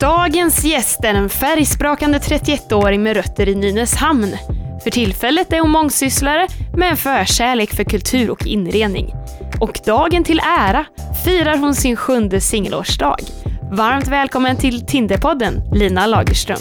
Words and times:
Dagens 0.00 0.64
gäst 0.64 1.04
är 1.04 1.14
en 1.14 1.28
färgsprakande 1.28 2.18
31-åring 2.18 3.02
med 3.02 3.16
rötter 3.16 3.48
i 3.48 3.54
Nynäshamn. 3.54 4.36
För 4.84 4.90
tillfället 4.90 5.52
är 5.52 5.60
hon 5.60 5.70
mångsysslare 5.70 6.48
med 6.76 6.90
en 6.90 6.96
förkärlek 6.96 7.74
för 7.74 7.84
kultur 7.84 8.30
och 8.30 8.46
inredning. 8.46 9.14
Och 9.60 9.80
dagen 9.86 10.24
till 10.24 10.40
ära 10.58 10.84
firar 11.24 11.56
hon 11.56 11.74
sin 11.74 11.96
sjunde 11.96 12.40
singelårsdag. 12.40 13.16
Varmt 13.72 14.08
välkommen 14.08 14.56
till 14.56 14.86
Tinderpodden, 14.86 15.62
Lina 15.72 16.06
Lagerström. 16.06 16.60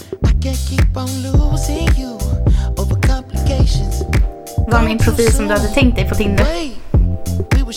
Var 4.68 4.84
min 4.86 4.98
profil 4.98 5.32
som 5.34 5.48
du 5.48 5.54
hade 5.54 5.68
tänkt 5.68 5.96
dig 5.96 6.10
på 6.10 6.16
Tinder? 6.16 6.46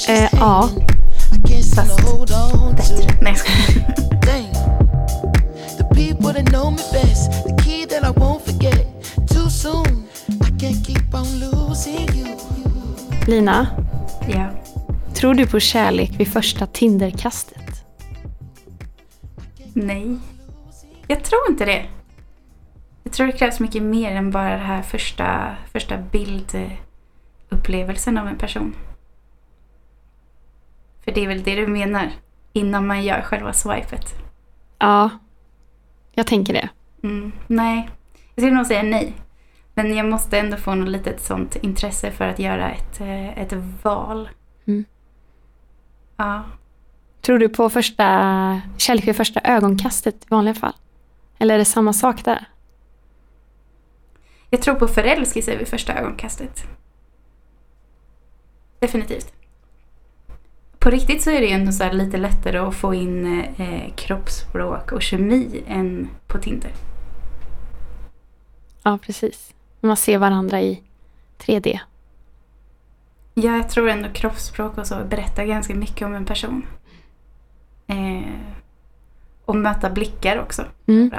Eh, 0.08 0.28
ja. 0.32 0.68
Fast 1.76 2.00
bättre. 2.78 3.04
Nej, 3.22 3.34
jag 3.34 4.47
skojar. 6.28 6.28
people 6.28 6.44
that 6.44 6.52
know 6.52 6.70
me 6.70 6.82
best. 6.92 7.32
The 7.44 7.56
key 7.64 7.86
that 7.86 8.04
I 8.04 8.10
won't 8.20 8.42
forget. 8.42 8.86
Too 9.28 9.50
soon, 9.50 10.04
I 10.28 10.50
can't 10.58 10.86
keep 10.86 11.14
on 11.14 11.40
losing 11.40 12.08
you. 12.14 12.36
Lina, 13.26 13.66
Ja. 14.28 14.50
tror 15.14 15.34
du 15.34 15.46
på 15.46 15.60
kärlek 15.60 16.10
vid 16.20 16.28
första 16.28 16.66
Tinderkastet? 16.66 17.84
Nej. 19.72 20.18
Jag 21.06 21.24
tror 21.24 21.40
inte 21.50 21.64
det. 21.64 21.86
Jag 23.04 23.12
tror 23.12 23.26
det 23.26 23.32
krävs 23.32 23.60
mycket 23.60 23.82
mer 23.82 24.16
än 24.16 24.30
bara 24.30 24.50
den 24.50 24.60
här 24.66 24.82
första, 24.82 25.56
första 25.72 25.96
bildupplevelsen 25.96 28.18
av 28.18 28.28
en 28.28 28.38
person. 28.38 28.74
För 31.04 31.12
det 31.12 31.24
är 31.24 31.28
väl 31.28 31.42
det 31.42 31.54
du 31.54 31.66
menar? 31.66 32.10
Innan 32.52 32.86
man 32.86 33.04
gör 33.04 33.22
själva 33.22 33.52
swipet. 33.52 34.14
Ja, 34.78 35.10
jag 36.18 36.26
tänker 36.26 36.52
det. 36.52 36.68
Mm, 37.02 37.32
nej, 37.46 37.90
jag 38.34 38.42
skulle 38.42 38.56
nog 38.56 38.66
säga 38.66 38.82
nej. 38.82 39.12
Men 39.74 39.94
jag 39.94 40.06
måste 40.06 40.38
ändå 40.38 40.56
få 40.56 40.74
något 40.74 40.88
litet 40.88 41.20
sånt 41.20 41.56
intresse 41.56 42.10
för 42.10 42.24
att 42.24 42.38
göra 42.38 42.70
ett, 42.70 43.00
eh, 43.00 43.38
ett 43.38 43.52
val. 43.82 44.28
Mm. 44.66 44.84
Ja. 46.16 46.44
Tror 47.20 47.38
du 47.38 47.48
på 47.48 47.70
första 47.70 48.04
kärlek 48.76 49.08
vid 49.08 49.16
första 49.16 49.40
ögonkastet 49.40 50.14
i 50.14 50.26
vanliga 50.28 50.54
fall? 50.54 50.72
Eller 51.38 51.54
är 51.54 51.58
det 51.58 51.64
samma 51.64 51.92
sak 51.92 52.24
där? 52.24 52.44
Jag 54.50 54.62
tror 54.62 54.74
på 54.74 54.88
förälskelse 54.88 55.56
vid 55.56 55.68
första 55.68 55.94
ögonkastet. 55.94 56.64
Definitivt. 58.78 59.32
På 60.78 60.90
riktigt 60.90 61.22
så 61.22 61.30
är 61.30 61.40
det 61.40 61.46
ju 61.46 61.52
ändå 61.52 61.72
så 61.72 61.92
lite 61.92 62.16
lättare 62.16 62.58
att 62.58 62.74
få 62.74 62.94
in 62.94 63.44
eh, 63.58 63.94
kroppsspråk 63.96 64.92
och 64.92 65.02
kemi 65.02 65.64
än 65.66 66.08
på 66.26 66.38
Tinder. 66.38 66.70
Ja, 68.82 68.98
precis. 69.02 69.54
Man 69.80 69.96
ser 69.96 70.18
varandra 70.18 70.60
i 70.60 70.82
3D. 71.38 71.78
Ja, 73.34 73.56
jag 73.56 73.68
tror 73.68 73.88
ändå 73.88 74.08
kroppsspråk 74.08 74.78
och 74.78 74.86
så 74.86 75.04
berättar 75.04 75.44
ganska 75.44 75.74
mycket 75.74 76.06
om 76.06 76.14
en 76.14 76.24
person. 76.24 76.66
Eh, 77.86 78.32
och 79.44 79.56
möta 79.56 79.90
blickar 79.90 80.38
också. 80.38 80.64
Mm. 80.86 81.10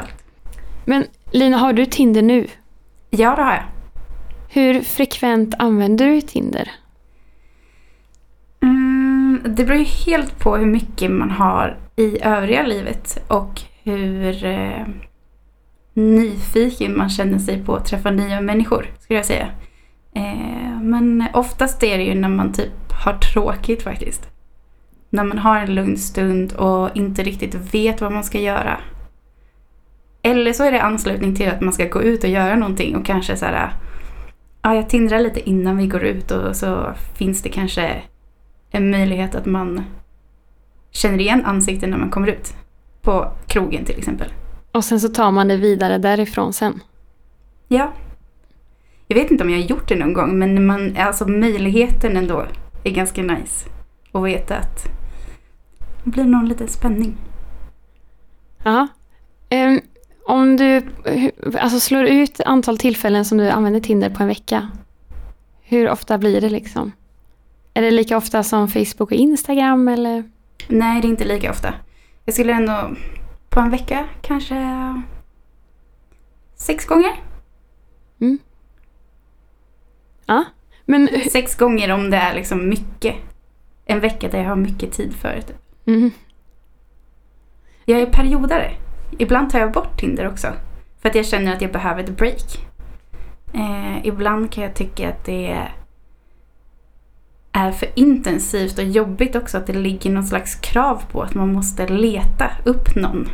Men 0.85 1.05
Lina, 1.31 1.57
har 1.57 1.73
du 1.73 1.85
Tinder 1.85 2.21
nu? 2.21 2.47
Ja, 3.09 3.35
det 3.35 3.43
har 3.43 3.53
jag. 3.53 3.65
Hur 4.49 4.81
frekvent 4.81 5.55
använder 5.59 6.05
du 6.05 6.21
Tinder? 6.21 6.71
Det 9.43 9.65
beror 9.65 9.79
ju 9.79 9.83
helt 9.83 10.39
på 10.39 10.57
hur 10.57 10.65
mycket 10.65 11.11
man 11.11 11.31
har 11.31 11.77
i 11.95 12.23
övriga 12.23 12.63
livet 12.63 13.23
och 13.27 13.61
hur 13.83 14.45
eh, 14.45 14.85
nyfiken 15.93 16.97
man 16.97 17.09
känner 17.09 17.39
sig 17.39 17.65
på 17.65 17.75
att 17.75 17.85
träffa 17.85 18.11
nya 18.11 18.41
människor, 18.41 18.85
skulle 18.99 19.19
jag 19.19 19.25
säga. 19.25 19.47
Eh, 20.13 20.81
men 20.81 21.25
oftast 21.33 21.83
är 21.83 21.97
det 21.97 22.03
ju 22.03 22.15
när 22.15 22.29
man 22.29 22.53
typ 22.53 22.91
har 23.05 23.13
tråkigt 23.13 23.83
faktiskt. 23.83 24.29
När 25.09 25.23
man 25.23 25.37
har 25.37 25.57
en 25.57 25.75
lugn 25.75 25.97
stund 25.97 26.53
och 26.53 26.89
inte 26.93 27.23
riktigt 27.23 27.73
vet 27.73 28.01
vad 28.01 28.11
man 28.11 28.23
ska 28.23 28.39
göra. 28.39 28.77
Eller 30.21 30.53
så 30.53 30.63
är 30.63 30.71
det 30.71 30.81
anslutning 30.81 31.35
till 31.35 31.49
att 31.49 31.61
man 31.61 31.73
ska 31.73 31.85
gå 31.85 32.01
ut 32.01 32.23
och 32.23 32.29
göra 32.29 32.55
någonting 32.55 32.95
och 32.95 33.05
kanske 33.05 33.35
så 33.35 33.45
här, 33.45 33.73
ja, 34.61 34.75
jag 34.75 34.89
tindrar 34.89 35.19
lite 35.19 35.49
innan 35.49 35.77
vi 35.77 35.87
går 35.87 36.03
ut 36.03 36.31
och 36.31 36.55
så 36.55 36.93
finns 37.17 37.41
det 37.41 37.49
kanske 37.49 38.01
en 38.71 38.91
möjlighet 38.91 39.35
att 39.35 39.45
man 39.45 39.83
känner 40.91 41.19
igen 41.19 41.45
ansikten 41.45 41.89
när 41.89 41.97
man 41.97 42.09
kommer 42.09 42.27
ut. 42.27 42.53
På 43.01 43.31
krogen 43.47 43.85
till 43.85 43.97
exempel. 43.97 44.33
Och 44.71 44.85
sen 44.85 44.99
så 44.99 45.09
tar 45.09 45.31
man 45.31 45.47
det 45.47 45.57
vidare 45.57 45.97
därifrån 45.97 46.53
sen. 46.53 46.79
Ja. 47.67 47.93
Jag 49.07 49.15
vet 49.15 49.31
inte 49.31 49.43
om 49.43 49.49
jag 49.49 49.57
har 49.57 49.65
gjort 49.65 49.87
det 49.87 49.95
någon 49.95 50.13
gång 50.13 50.39
men 50.39 50.65
man, 50.65 50.97
alltså 50.97 51.27
möjligheten 51.27 52.17
ändå 52.17 52.45
är 52.83 52.91
ganska 52.91 53.21
nice. 53.21 53.69
Att 54.11 54.23
veta 54.23 54.57
att 54.57 54.85
det 56.03 56.09
blir 56.09 56.23
någon 56.23 56.47
liten 56.47 56.67
spänning. 56.67 57.17
Ja. 58.63 58.87
Ehm, 59.49 59.81
om 60.25 60.57
du 60.57 60.81
alltså 61.59 61.79
slår 61.79 62.03
ut 62.03 62.41
antal 62.45 62.77
tillfällen 62.77 63.25
som 63.25 63.37
du 63.37 63.49
använder 63.49 63.79
Tinder 63.79 64.09
på 64.09 64.23
en 64.23 64.29
vecka. 64.29 64.69
Hur 65.61 65.89
ofta 65.89 66.17
blir 66.17 66.41
det 66.41 66.49
liksom? 66.49 66.91
Är 67.73 67.81
det 67.81 67.91
lika 67.91 68.17
ofta 68.17 68.43
som 68.43 68.67
Facebook 68.67 69.01
och 69.01 69.11
Instagram 69.11 69.87
eller? 69.87 70.23
Nej, 70.67 71.01
det 71.01 71.07
är 71.07 71.09
inte 71.09 71.25
lika 71.25 71.51
ofta. 71.51 71.73
Jag 72.25 72.33
skulle 72.33 72.53
ändå 72.53 72.95
på 73.49 73.59
en 73.59 73.69
vecka 73.69 74.05
kanske 74.21 74.55
sex 76.55 76.85
gånger. 76.85 77.11
Ja. 80.25 80.45
Men 80.85 81.09
Sex 81.31 81.55
gånger 81.55 81.91
om 81.91 82.09
det 82.09 82.17
är 82.17 82.33
liksom 82.35 82.69
mycket. 82.69 83.15
En 83.85 83.99
vecka 83.99 84.27
där 84.27 84.39
jag 84.39 84.49
har 84.49 84.55
mycket 84.55 84.91
tid 84.91 85.15
för 85.15 85.41
det. 85.47 85.91
mm, 85.91 86.11
Jag 87.85 87.99
är 88.01 88.05
periodare. 88.05 88.71
Ibland 89.17 89.49
tar 89.49 89.59
jag 89.59 89.71
bort 89.71 89.99
Tinder 89.99 90.27
också. 90.27 90.47
För 91.01 91.09
att 91.09 91.15
jag 91.15 91.25
känner 91.25 91.53
att 91.55 91.61
jag 91.61 91.71
behöver 91.71 92.03
ett 92.03 92.17
break. 92.17 92.67
Eh, 93.53 94.05
ibland 94.07 94.51
kan 94.51 94.63
jag 94.63 94.73
tycka 94.75 95.09
att 95.09 95.25
det 95.25 95.47
är 95.51 95.75
för 97.53 97.89
intensivt 97.95 98.77
och 98.77 98.83
jobbigt 98.83 99.35
också 99.35 99.57
att 99.57 99.67
det 99.67 99.73
ligger 99.73 100.09
någon 100.09 100.23
slags 100.23 100.55
krav 100.55 101.03
på 101.11 101.21
att 101.21 101.33
man 101.33 101.53
måste 101.53 101.87
leta 101.87 102.51
upp 102.65 102.95
någon. 102.95 103.29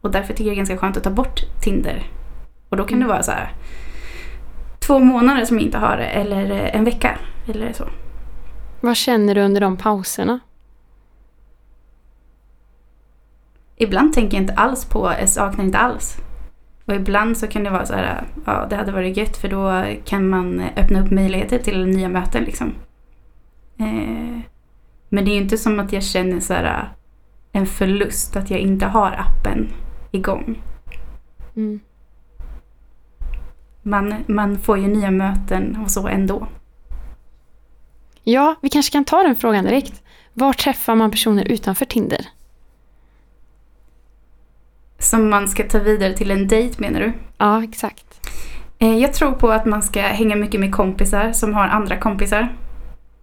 Och 0.00 0.10
därför 0.10 0.32
tycker 0.32 0.44
jag 0.44 0.52
det 0.52 0.54
är 0.54 0.56
ganska 0.56 0.76
skönt 0.76 0.96
att 0.96 1.04
ta 1.04 1.10
bort 1.10 1.40
Tinder. 1.62 2.02
Och 2.68 2.76
då 2.76 2.84
kan 2.84 3.00
det 3.00 3.06
vara 3.06 3.22
så 3.22 3.30
här 3.30 3.52
två 4.86 4.98
månader 4.98 5.44
som 5.44 5.56
jag 5.56 5.66
inte 5.66 5.78
har 5.78 5.96
det 5.96 6.04
eller 6.06 6.50
eh, 6.50 6.76
en 6.76 6.84
vecka 6.84 7.18
eller 7.48 7.72
så. 7.72 7.84
vad 8.80 8.96
känner 8.96 9.34
du 9.34 9.40
under 9.40 9.60
de 9.60 9.76
pauserna? 9.76 10.40
Ibland 13.76 14.12
tänker 14.12 14.36
jag 14.36 14.42
inte 14.42 14.54
alls 14.54 14.84
på, 14.84 15.14
jag 15.20 15.28
saknar 15.28 15.64
inte 15.64 15.78
alls. 15.78 16.16
Och 16.84 16.94
ibland 16.94 17.38
så 17.38 17.46
kan 17.46 17.64
det 17.64 17.70
vara 17.70 17.86
så 17.86 17.94
här, 17.94 18.24
ja 18.46 18.66
det 18.70 18.76
hade 18.76 18.92
varit 18.92 19.16
gött 19.16 19.36
för 19.36 19.48
då 19.48 19.84
kan 20.04 20.28
man 20.28 20.62
öppna 20.76 21.00
upp 21.00 21.10
möjligheter 21.10 21.58
till 21.58 21.86
nya 21.86 22.08
möten 22.08 22.44
liksom. 22.44 22.74
Eh, 23.78 24.40
men 25.08 25.24
det 25.24 25.30
är 25.30 25.34
ju 25.34 25.40
inte 25.40 25.58
som 25.58 25.80
att 25.80 25.92
jag 25.92 26.02
känner 26.02 26.40
så 26.40 26.54
här 26.54 26.92
en 27.52 27.66
förlust 27.66 28.36
att 28.36 28.50
jag 28.50 28.60
inte 28.60 28.86
har 28.86 29.12
appen 29.12 29.72
igång. 30.10 30.62
Mm. 31.56 31.80
Man, 33.82 34.14
man 34.26 34.58
får 34.58 34.78
ju 34.78 34.86
nya 34.86 35.10
möten 35.10 35.76
och 35.84 35.90
så 35.90 36.08
ändå. 36.08 36.48
Ja, 38.22 38.54
vi 38.62 38.68
kanske 38.68 38.92
kan 38.92 39.04
ta 39.04 39.22
den 39.22 39.36
frågan 39.36 39.64
direkt. 39.64 40.02
Var 40.32 40.52
träffar 40.52 40.94
man 40.94 41.10
personer 41.10 41.44
utanför 41.44 41.84
Tinder? 41.84 42.26
Som 44.98 45.30
man 45.30 45.48
ska 45.48 45.68
ta 45.68 45.78
vidare 45.78 46.16
till 46.16 46.30
en 46.30 46.48
dejt 46.48 46.74
menar 46.78 47.00
du? 47.00 47.12
Ja, 47.38 47.64
exakt. 47.64 48.28
Eh, 48.78 48.96
Jag 48.98 49.12
tror 49.14 49.32
på 49.32 49.50
att 49.50 49.66
man 49.66 49.82
ska 49.82 50.00
hänga 50.00 50.36
mycket 50.36 50.60
med 50.60 50.74
kompisar 50.74 51.32
som 51.32 51.54
har 51.54 51.68
andra 51.68 51.96
kompisar. 51.96 52.56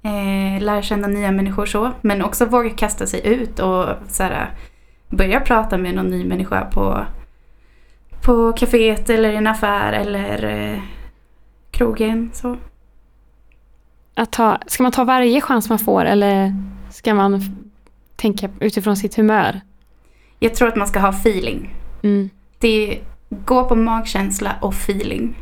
Eh, 0.04 0.62
lära 0.62 0.82
känna 0.82 1.08
nya 1.08 1.32
människor 1.32 1.66
så. 1.66 1.92
Men 2.02 2.22
också 2.22 2.46
våga 2.46 2.70
kasta 2.70 3.08
sig 3.08 3.28
ut 3.28 3.60
och 3.60 3.86
så 4.08 4.24
här, 4.24 4.52
börja 5.10 5.40
prata 5.40 5.78
med 5.78 5.96
någon 5.96 6.08
ny 6.08 6.26
människa 6.26 6.66
på, 6.66 7.06
på 8.22 8.54
kaféet 8.54 9.10
eller 9.10 9.32
i 9.32 9.36
en 9.36 9.48
affär 9.48 9.94
eller 9.94 10.44
eh, 10.44 10.82
krogen. 11.72 12.32
Så. 12.34 12.58
Att 14.16 14.32
ta, 14.32 14.58
ska 14.68 14.84
man 14.84 14.92
ta 14.92 15.04
varje 15.04 15.42
chans 15.42 15.70
man 15.70 15.80
får 15.80 16.06
eller 16.06 16.56
ska 16.92 17.14
man 17.14 17.42
tänka 18.16 18.50
utifrån 18.60 18.98
sitt 18.98 19.16
humör? 19.16 19.62
Jag 20.40 20.56
tror 20.56 20.68
att 20.68 20.76
man 20.76 20.88
ska 20.88 21.00
ha 21.00 21.10
feeling. 21.10 21.76
Mm. 22.04 22.30
Det 22.60 22.68
är, 22.68 23.04
gå 23.30 23.64
på 23.64 23.76
magkänsla 23.76 24.56
och 24.62 24.74
feeling. 24.74 25.36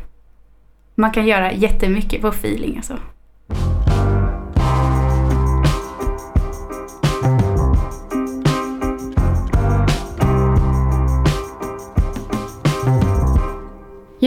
Man 0.95 1.11
kan 1.11 1.27
göra 1.27 1.51
jättemycket 1.51 2.21
på 2.21 2.27
feeling 2.27 2.77
alltså. 2.77 2.97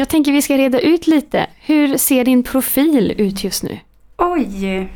Tänker 0.09 0.33
vi 0.33 0.43
ska 0.43 0.57
reda 0.59 0.81
ut 0.81 1.07
lite. 1.07 1.47
Hur 1.61 1.97
ser 1.97 2.25
din 2.25 2.43
profil 2.43 3.15
ut 3.19 3.45
just 3.45 3.63
nu? 3.63 3.79
Oj! 4.17 4.89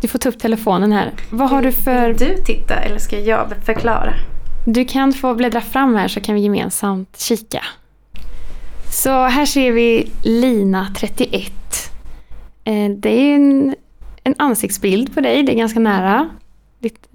Du 0.00 0.08
får 0.08 0.18
ta 0.18 0.28
upp 0.28 0.38
telefonen 0.38 0.92
här. 0.92 1.12
Vad 1.30 1.50
har 1.50 1.62
du 1.62 1.72
för... 1.72 2.08
Vill 2.08 2.28
du 2.28 2.42
titta 2.44 2.74
eller 2.74 2.98
ska 2.98 3.20
jag 3.20 3.52
förklara? 3.64 4.12
Du 4.66 4.84
kan 4.84 5.12
få 5.12 5.34
bläddra 5.34 5.60
fram 5.60 5.94
här 5.94 6.08
så 6.08 6.20
kan 6.20 6.34
vi 6.34 6.40
gemensamt 6.40 7.20
kika. 7.20 7.64
Så 8.92 9.24
här 9.26 9.46
ser 9.46 9.72
vi 9.72 10.10
Lina 10.22 10.86
31. 10.96 11.52
Eh, 12.64 12.90
Det 12.96 13.08
är 13.10 13.34
en, 13.34 13.74
en 14.24 14.34
ansiktsbild 14.38 15.14
på 15.14 15.20
dig, 15.20 15.42
det 15.42 15.52
är 15.52 15.56
ganska 15.56 15.80
nära. 15.80 16.28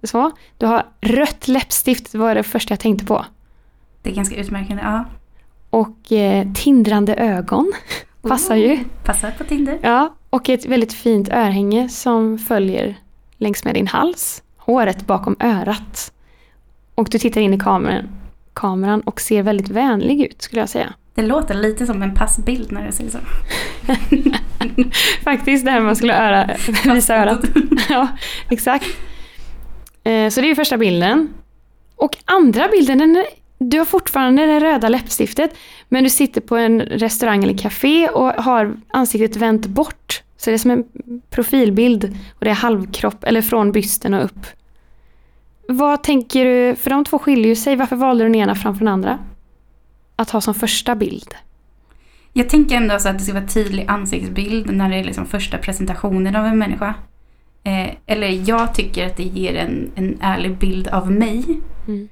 Så. 0.04 0.32
Du 0.58 0.66
har 0.66 0.86
rött 1.02 1.48
läppstift, 1.48 2.12
det 2.12 2.18
var 2.18 2.36
det 2.36 2.44
första 2.44 2.72
jag 2.72 2.80
tänkte 2.80 3.06
på. 3.06 3.26
Det 4.04 4.10
är 4.10 4.14
ganska 4.16 4.36
utmärkande. 4.36 4.84
Ja. 4.84 5.06
Och 5.72 6.12
eh, 6.12 6.48
tindrande 6.54 7.16
ögon. 7.16 7.72
Passar 8.22 8.56
ju. 8.56 8.80
Passar 9.04 9.32
på 9.32 9.44
Tinder. 9.44 9.80
Ja, 9.82 10.16
och 10.30 10.50
ett 10.50 10.66
väldigt 10.66 10.94
fint 10.94 11.30
örhänge 11.30 11.90
som 11.90 12.38
följer 12.38 12.96
längs 13.38 13.64
med 13.64 13.74
din 13.74 13.88
hals. 13.88 14.44
Håret 14.58 15.08
bakom 15.08 15.36
örat. 15.40 16.14
Och 16.96 17.08
du 17.12 17.20
tittar 17.20 17.42
in 17.42 17.54
i 17.54 17.60
kameran, 17.60 18.10
kameran 18.54 19.02
och 19.02 19.22
ser 19.22 19.44
väldigt 19.44 19.70
vänlig 19.70 20.22
ut 20.22 20.42
skulle 20.42 20.62
jag 20.62 20.70
säga. 20.70 20.94
Det 21.16 21.22
låter 21.22 21.54
lite 21.56 21.86
som 21.86 22.02
en 22.02 22.14
passbild 22.16 22.72
när 22.72 22.86
du 22.86 22.92
säger 22.92 23.10
så. 23.12 23.18
Faktiskt 25.24 25.66
det 25.66 25.72
här 25.72 25.82
man 25.82 25.96
skulle 25.96 26.28
öra, 26.28 26.50
visa 26.94 27.16
örat. 27.16 27.40
ja, 27.90 28.08
exakt. 28.50 28.86
Eh, 30.04 30.30
Så 30.30 30.42
det 30.42 30.52
är 30.52 30.56
första 30.56 30.78
bilden. 30.78 31.34
Och 31.96 32.18
andra 32.26 32.68
bilden, 32.68 32.98
den 32.98 33.26
du 33.64 33.78
har 33.78 33.86
fortfarande 33.86 34.46
det 34.46 34.60
röda 34.60 34.90
läppstiftet 34.90 35.56
men 35.90 36.04
du 36.04 36.10
sitter 36.10 36.42
på 36.42 36.58
en 36.58 36.82
restaurang 36.82 37.44
eller 37.44 37.58
café 37.58 38.10
och 38.10 38.28
har 38.28 38.76
ansiktet 38.88 39.36
vänt 39.36 39.68
bort. 39.68 40.24
Så 40.38 40.50
det 40.50 40.54
är 40.54 40.58
som 40.58 40.72
en 40.72 40.86
profilbild 41.30 42.18
och 42.34 42.46
det 42.46 42.50
är 42.50 42.56
halvkropp 42.56 43.24
eller 43.24 43.42
från 43.42 43.72
bysten 43.72 44.14
och 44.14 44.26
upp. 44.26 44.46
Vad 45.68 46.04
tänker 46.04 46.46
du, 46.46 46.76
för 46.76 46.90
de 46.90 47.06
två 47.06 47.20
skiljer 47.20 47.48
ju 47.48 47.56
sig, 47.56 47.76
varför 47.76 47.96
valde 47.96 48.24
du 48.24 48.30
den 48.30 48.42
ena 48.42 48.56
framför 48.56 48.80
den 48.80 48.94
andra? 48.94 49.20
Att 50.16 50.30
ha 50.30 50.42
som 50.42 50.54
första 50.54 50.96
bild. 50.96 51.36
Jag 52.34 52.50
tänker 52.50 52.76
ändå 52.76 53.00
så 53.00 53.10
att 53.10 53.18
det 53.18 53.24
ska 53.24 53.34
vara 53.34 53.48
tydlig 53.48 53.86
ansiktsbild 53.88 54.74
när 54.74 54.90
det 54.90 54.96
är 54.96 55.04
liksom 55.04 55.26
första 55.26 55.58
presentationen 55.58 56.36
av 56.36 56.46
en 56.46 56.58
människa. 56.58 56.94
Eh, 57.64 57.90
eller 58.06 58.50
jag 58.50 58.76
tycker 58.76 59.08
att 59.08 59.18
det 59.18 59.24
ger 59.24 59.56
en, 59.56 59.92
en 59.96 60.18
ärlig 60.22 60.58
bild 60.58 60.88
av 60.88 61.12
mig. 61.12 61.44
Mm. 61.88 62.10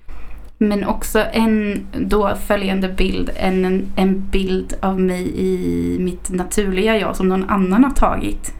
Men 0.62 0.86
också 0.86 1.20
en 1.20 1.88
då 1.94 2.36
följande 2.36 2.90
bild, 2.90 3.32
en, 3.36 3.92
en, 3.96 4.30
bild 4.30 4.74
av 4.82 5.00
mig 5.00 5.32
i 5.36 5.98
mitt 6.00 6.30
naturliga 6.30 6.98
jag 6.98 7.16
som 7.16 7.28
någon 7.30 7.50
annan 7.50 7.84
har 7.84 7.92
tagit. 7.92 8.54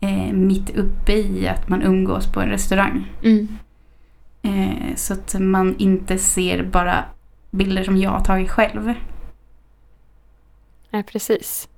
Eh, 0.00 0.32
mitt 0.32 0.76
uppe 0.76 1.12
i 1.12 1.48
att 1.48 1.68
man 1.68 1.82
umgås 1.82 2.32
på 2.32 2.40
en 2.40 2.48
restaurang. 2.48 3.06
Mm. 3.22 3.48
Eh, 4.42 4.94
så 4.96 5.12
att 5.12 5.34
man 5.40 5.76
inte 5.78 6.18
ser 6.18 6.62
bara 6.62 7.04
bilder 7.50 7.84
som 7.84 7.96
jag 7.96 8.10
har 8.10 8.24
tagit 8.24 8.50
själv. 8.50 8.94
Ja, 10.90 11.02
precis. 11.02 11.68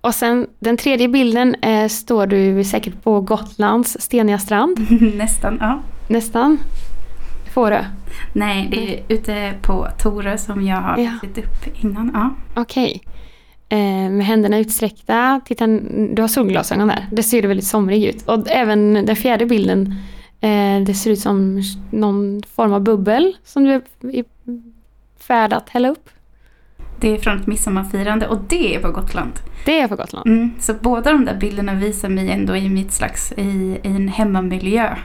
Och 0.00 0.14
sen 0.14 0.46
den 0.58 0.76
tredje 0.76 1.08
bilden 1.08 1.54
eh, 1.54 1.88
står 1.88 2.26
du 2.26 2.64
säkert 2.64 3.02
på 3.02 3.20
Gotlands 3.20 3.96
steniga 4.00 4.38
strand. 4.38 4.86
Nästan, 5.16 5.58
ja. 5.60 5.80
Nästan. 6.08 6.58
Fårö. 7.54 7.84
Nej, 8.32 8.68
det 8.70 8.94
är 8.94 9.02
ute 9.08 9.54
på 9.62 9.88
Torö 9.98 10.38
som 10.38 10.66
jag 10.66 10.76
har 10.76 10.98
Ja. 10.98 11.10
upp 11.42 11.84
innan. 11.84 12.10
Ja. 12.14 12.30
Okej. 12.62 13.02
Eh, 13.68 14.10
med 14.10 14.26
händerna 14.26 14.58
utsträckta. 14.58 15.40
Titta, 15.44 15.66
du 16.14 16.22
har 16.22 16.28
solglasögon 16.28 16.88
där. 16.88 17.06
Det 17.12 17.22
ser 17.22 17.42
väldigt 17.42 17.66
somrig 17.66 18.04
ut. 18.04 18.22
Och 18.28 18.50
även 18.50 18.92
den 19.06 19.16
fjärde 19.16 19.46
bilden. 19.46 19.94
Eh, 20.40 20.80
det 20.86 20.94
ser 20.94 21.10
ut 21.10 21.18
som 21.18 21.62
någon 21.90 22.42
form 22.54 22.72
av 22.72 22.80
bubbel 22.82 23.36
som 23.44 23.64
du 23.64 23.72
är 23.72 23.82
i 24.14 24.24
färd 25.18 25.52
att 25.52 25.68
hälla 25.68 25.88
upp. 25.88 26.10
Det 27.00 27.14
är 27.14 27.18
från 27.18 27.40
ett 27.40 27.46
midsommarfirande 27.46 28.26
och 28.28 28.38
det 28.48 28.74
är 28.76 28.80
på 28.80 28.90
Gotland. 28.92 29.32
Det 29.66 29.80
är 29.80 29.88
på 29.88 29.96
Gotland. 29.96 30.26
Mm, 30.26 30.50
så 30.60 30.74
båda 30.80 31.12
de 31.12 31.24
där 31.24 31.36
bilderna 31.40 31.74
visar 31.74 32.08
mig 32.08 32.30
ändå 32.30 32.56
i 32.56 32.68
mitt 32.68 32.92
slags, 32.92 33.32
i, 33.32 33.42
i 33.82 33.88
en 33.88 34.08
hemmamiljö. 34.08 34.96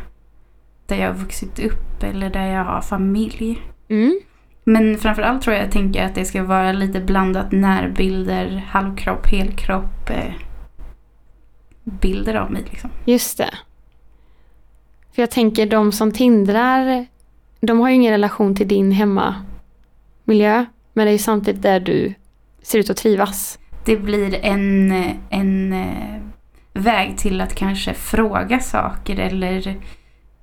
Där 0.85 0.95
jag 0.95 1.07
har 1.07 1.13
vuxit 1.13 1.59
upp 1.59 2.03
eller 2.03 2.29
där 2.29 2.45
jag 2.45 2.63
har 2.63 2.81
familj. 2.81 3.61
Mm. 3.89 4.19
Men 4.63 4.97
framförallt 4.97 5.41
tror 5.41 5.55
jag 5.55 5.65
jag 5.65 5.71
tänker 5.71 6.05
att 6.05 6.15
det 6.15 6.25
ska 6.25 6.43
vara 6.43 6.71
lite 6.71 6.99
blandat 6.99 7.51
närbilder, 7.51 8.63
halvkropp, 8.67 9.27
helkropp. 9.27 10.09
Eh, 10.09 10.33
bilder 11.83 12.35
av 12.35 12.51
mig 12.51 12.63
liksom. 12.69 12.89
Just 13.05 13.37
det. 13.37 13.53
För 15.15 15.21
jag 15.21 15.31
tänker 15.31 15.65
de 15.65 15.91
som 15.91 16.11
tindrar, 16.11 17.05
de 17.59 17.79
har 17.79 17.89
ju 17.89 17.95
ingen 17.95 18.11
relation 18.11 18.55
till 18.55 18.67
din 18.67 18.91
hemmamiljö. 18.91 20.65
Men 20.93 21.05
det 21.05 21.09
är 21.09 21.13
ju 21.13 21.17
samtidigt 21.17 21.61
där 21.61 21.79
du 21.79 22.13
ser 22.61 22.79
ut 22.79 22.89
att 22.89 22.97
trivas. 22.97 23.59
Det 23.85 23.97
blir 23.97 24.45
en, 24.45 24.91
en 25.29 25.73
eh, 25.73 26.21
väg 26.73 27.17
till 27.17 27.41
att 27.41 27.55
kanske 27.55 27.93
fråga 27.93 28.59
saker 28.59 29.19
eller 29.19 29.75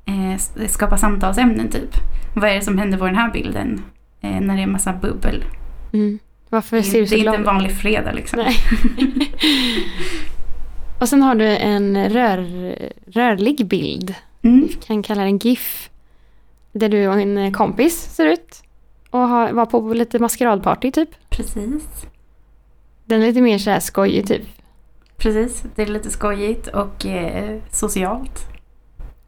eh, 0.06 0.66
skapa 0.68 0.98
samtalsämnen 0.98 1.68
typ. 1.68 1.96
Vad 2.34 2.50
är 2.50 2.54
det 2.54 2.62
som 2.62 2.78
händer 2.78 2.98
på 2.98 3.06
den 3.06 3.16
här 3.16 3.32
bilden? 3.32 3.82
Eh, 4.20 4.40
när 4.40 4.54
det 4.54 4.60
är 4.60 4.64
en 4.64 4.72
massa 4.72 4.92
bubbel. 4.92 5.44
Mm. 5.92 6.18
Varför 6.48 6.76
Det, 6.76 6.82
ser 6.82 7.00
du 7.00 7.06
så 7.06 7.14
det 7.14 7.20
är 7.20 7.24
inte 7.24 7.36
en 7.36 7.44
vanlig 7.44 7.72
fredag 7.72 8.12
liksom. 8.12 8.38
Nej. 8.38 8.56
Och 11.00 11.08
sen 11.08 11.22
har 11.22 11.34
du 11.34 11.46
en 11.46 12.08
rör, 12.10 12.76
rörlig 13.06 13.66
bild. 13.66 14.14
Mm. 14.42 14.66
Vi 14.66 14.72
kan 14.72 15.02
kalla 15.02 15.24
den 15.24 15.38
GIF. 15.38 15.90
Där 16.72 16.88
du 16.88 17.08
och 17.08 17.20
en 17.20 17.52
kompis 17.52 18.14
ser 18.14 18.26
ut. 18.26 18.62
Och 19.10 19.20
har, 19.20 19.52
var 19.52 19.66
på 19.66 19.94
lite 19.94 20.18
maskeradparty 20.18 20.90
typ. 20.90 21.08
Precis. 21.30 22.06
Den 23.04 23.22
är 23.22 23.26
lite 23.26 23.40
mer 23.40 23.58
så 23.58 23.70
här 23.70 23.80
skojig 23.80 24.26
typ. 24.26 24.42
Precis. 25.16 25.64
Det 25.74 25.82
är 25.82 25.86
lite 25.86 26.10
skojigt 26.10 26.66
och 26.66 27.06
eh, 27.06 27.58
socialt. 27.70 28.51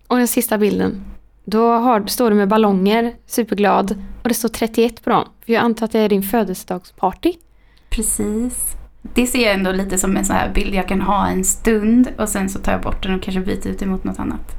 Och 0.06 0.16
den 0.16 0.28
sista 0.28 0.58
bilden. 0.58 1.04
Då 1.44 1.72
har, 1.72 2.06
står 2.06 2.30
du 2.30 2.36
med 2.36 2.48
ballonger, 2.48 3.14
superglad. 3.26 4.02
Och 4.22 4.28
det 4.28 4.34
står 4.34 4.48
31 4.48 5.04
på 5.04 5.10
dem. 5.10 5.28
För 5.46 5.52
jag 5.52 5.64
antar 5.64 5.84
att 5.84 5.92
det 5.92 5.98
är 5.98 6.08
din 6.08 6.22
födelsedagsparty. 6.22 7.32
Precis. 7.90 8.76
Det 9.02 9.26
ser 9.26 9.43
jag 9.43 9.55
ändå 9.55 9.72
lite 9.72 9.98
som 9.98 10.17
en 10.17 10.24
sån 10.24 10.36
här 10.36 10.52
bild 10.52 10.74
jag 10.74 10.88
kan 10.88 11.00
ha 11.00 11.26
en 11.26 11.44
stund 11.44 12.08
och 12.19 12.29
sen 12.29 12.48
så 12.48 12.58
tar 12.58 12.72
jag 12.72 12.81
bort 12.81 13.02
den 13.02 13.14
och 13.14 13.22
kanske 13.22 13.40
byter 13.40 13.67
ut 13.67 13.82
emot 13.82 14.05
något 14.05 14.19
annat. 14.19 14.56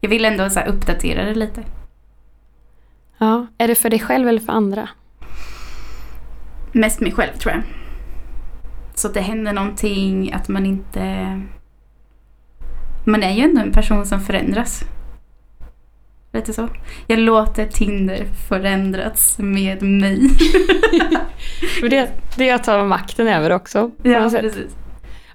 Jag 0.00 0.10
vill 0.10 0.24
ändå 0.24 0.50
så 0.50 0.60
uppdatera 0.60 1.24
det 1.24 1.34
lite. 1.34 1.64
Ja. 3.18 3.46
Är 3.58 3.68
det 3.68 3.74
för 3.74 3.90
dig 3.90 3.98
själv 3.98 4.28
eller 4.28 4.40
för 4.40 4.52
andra? 4.52 4.88
Mest 6.72 7.00
mig 7.00 7.12
själv 7.12 7.32
tror 7.32 7.54
jag. 7.54 7.62
Så 8.94 9.08
att 9.08 9.14
det 9.14 9.20
händer 9.20 9.52
någonting, 9.52 10.32
att 10.32 10.48
man 10.48 10.66
inte... 10.66 11.42
Man 13.08 13.22
är 13.22 13.32
ju 13.32 13.42
ändå 13.42 13.60
en 13.60 13.72
person 13.72 14.06
som 14.06 14.20
förändras. 14.20 14.84
Lite 16.32 16.52
så. 16.52 16.68
Jag 17.06 17.18
låter 17.18 17.66
Tinder 17.66 18.26
förändrats 18.48 19.38
med 19.38 19.82
mig. 19.82 20.28
För 21.80 21.88
det, 21.88 22.10
det 22.36 22.48
är 22.48 22.54
att 22.54 22.64
ta 22.64 22.84
makten 22.84 23.28
över 23.28 23.50
också. 23.50 23.90
sätt. 24.30 24.40
precis. 24.40 24.76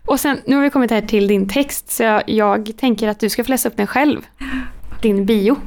Och 0.06 0.20
sen, 0.20 0.42
nu 0.46 0.56
har 0.56 0.64
vi 0.64 0.70
kommit 0.70 0.92
här 0.92 1.02
till 1.02 1.28
din 1.28 1.50
text. 1.50 1.92
Så 1.92 2.04
jag, 2.04 2.24
jag 2.30 2.72
tänker 2.78 3.08
att 3.08 3.20
du 3.20 3.30
ska 3.30 3.44
få 3.44 3.52
läsa 3.52 3.70
upp 3.70 3.78
den 3.78 3.88
själv. 3.88 4.22
Din 5.02 5.26
bio. 5.26 5.58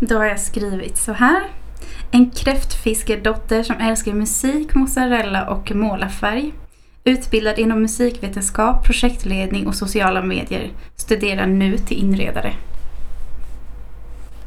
Då 0.00 0.18
har 0.18 0.24
jag 0.24 0.40
skrivit 0.40 0.96
så 0.96 1.12
här. 1.12 1.42
En 2.10 2.30
kräftfiskedotter 2.30 3.62
som 3.62 3.76
älskar 3.76 4.12
musik, 4.12 4.74
mozzarella 4.74 5.48
och 5.48 5.74
målarfärg. 5.74 6.52
Utbildad 7.08 7.58
inom 7.58 7.82
musikvetenskap, 7.82 8.84
projektledning 8.84 9.66
och 9.66 9.74
sociala 9.74 10.22
medier. 10.22 10.70
Studerar 10.96 11.46
nu 11.46 11.78
till 11.78 11.98
inredare. 11.98 12.54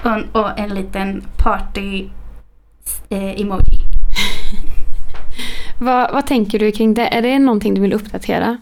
Och, 0.04 0.42
och 0.42 0.60
en 0.60 0.70
liten 0.70 1.24
party 1.38 2.10
eh, 3.10 3.42
emoji. 3.42 3.80
Vad, 5.82 6.13
vad 6.13 6.28
tänker 6.28 6.60
du 6.60 6.72
kring 6.72 6.94
det? 6.94 7.08
Är 7.08 7.22
det 7.22 7.39
någonting 7.39 7.74
du 7.74 7.82
vill 7.82 7.94
uppdatera? 7.94 8.58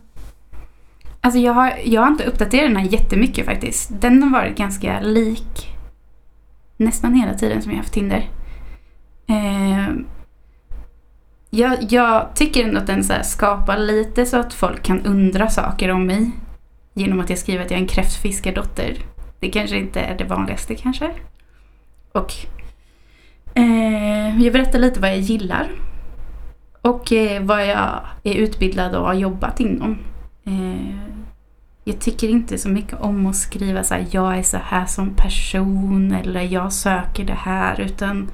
Alltså 1.21 1.39
jag 1.39 1.53
har, 1.53 1.73
jag 1.83 2.01
har 2.01 2.07
inte 2.07 2.23
uppdaterat 2.23 2.69
den 2.69 2.77
här 2.77 2.93
jättemycket 2.93 3.45
faktiskt. 3.45 4.01
Den 4.01 4.23
har 4.23 4.29
varit 4.29 4.57
ganska 4.57 4.99
lik 4.99 5.67
nästan 6.77 7.13
hela 7.13 7.33
tiden 7.33 7.61
som 7.61 7.71
jag 7.71 7.77
har 7.77 7.83
haft 7.83 7.93
Tinder. 7.93 8.29
Eh, 9.27 9.87
jag, 11.49 11.77
jag 11.89 12.35
tycker 12.35 12.63
ändå 12.63 12.79
att 12.79 12.87
den 12.87 13.03
så 13.03 13.13
här 13.13 13.23
skapar 13.23 13.77
lite 13.77 14.25
så 14.25 14.37
att 14.37 14.53
folk 14.53 14.83
kan 14.83 15.05
undra 15.05 15.49
saker 15.49 15.91
om 15.91 16.05
mig. 16.05 16.31
Genom 16.93 17.19
att 17.19 17.29
jag 17.29 17.39
skriver 17.39 17.65
att 17.65 17.71
jag 17.71 17.77
är 17.77 17.81
en 17.81 17.87
kräftfiskardotter. 17.87 18.97
Det 19.39 19.49
kanske 19.49 19.77
inte 19.77 19.99
är 20.01 20.17
det 20.17 20.23
vanligaste 20.23 20.75
kanske. 20.75 21.11
Och 22.11 22.33
eh, 23.53 24.41
jag 24.43 24.53
berättar 24.53 24.79
lite 24.79 24.99
vad 24.99 25.09
jag 25.09 25.19
gillar. 25.19 25.69
Och 26.81 27.11
eh, 27.11 27.43
vad 27.43 27.67
jag 27.67 27.99
är 28.23 28.33
utbildad 28.33 28.95
och 28.95 29.05
har 29.05 29.13
jobbat 29.13 29.59
inom. 29.59 29.97
Eh, 30.45 30.97
jag 31.83 31.99
tycker 31.99 32.29
inte 32.29 32.57
så 32.57 32.69
mycket 32.69 33.01
om 33.01 33.25
att 33.25 33.35
skriva 33.35 33.83
så 33.83 33.93
här, 33.93 34.05
jag 34.11 34.37
är 34.37 34.43
så 34.43 34.57
här 34.57 34.85
som 34.85 35.15
person 35.15 36.11
eller 36.11 36.41
jag 36.41 36.73
söker 36.73 37.23
det 37.23 37.37
här. 37.39 37.81
Utan 37.81 38.29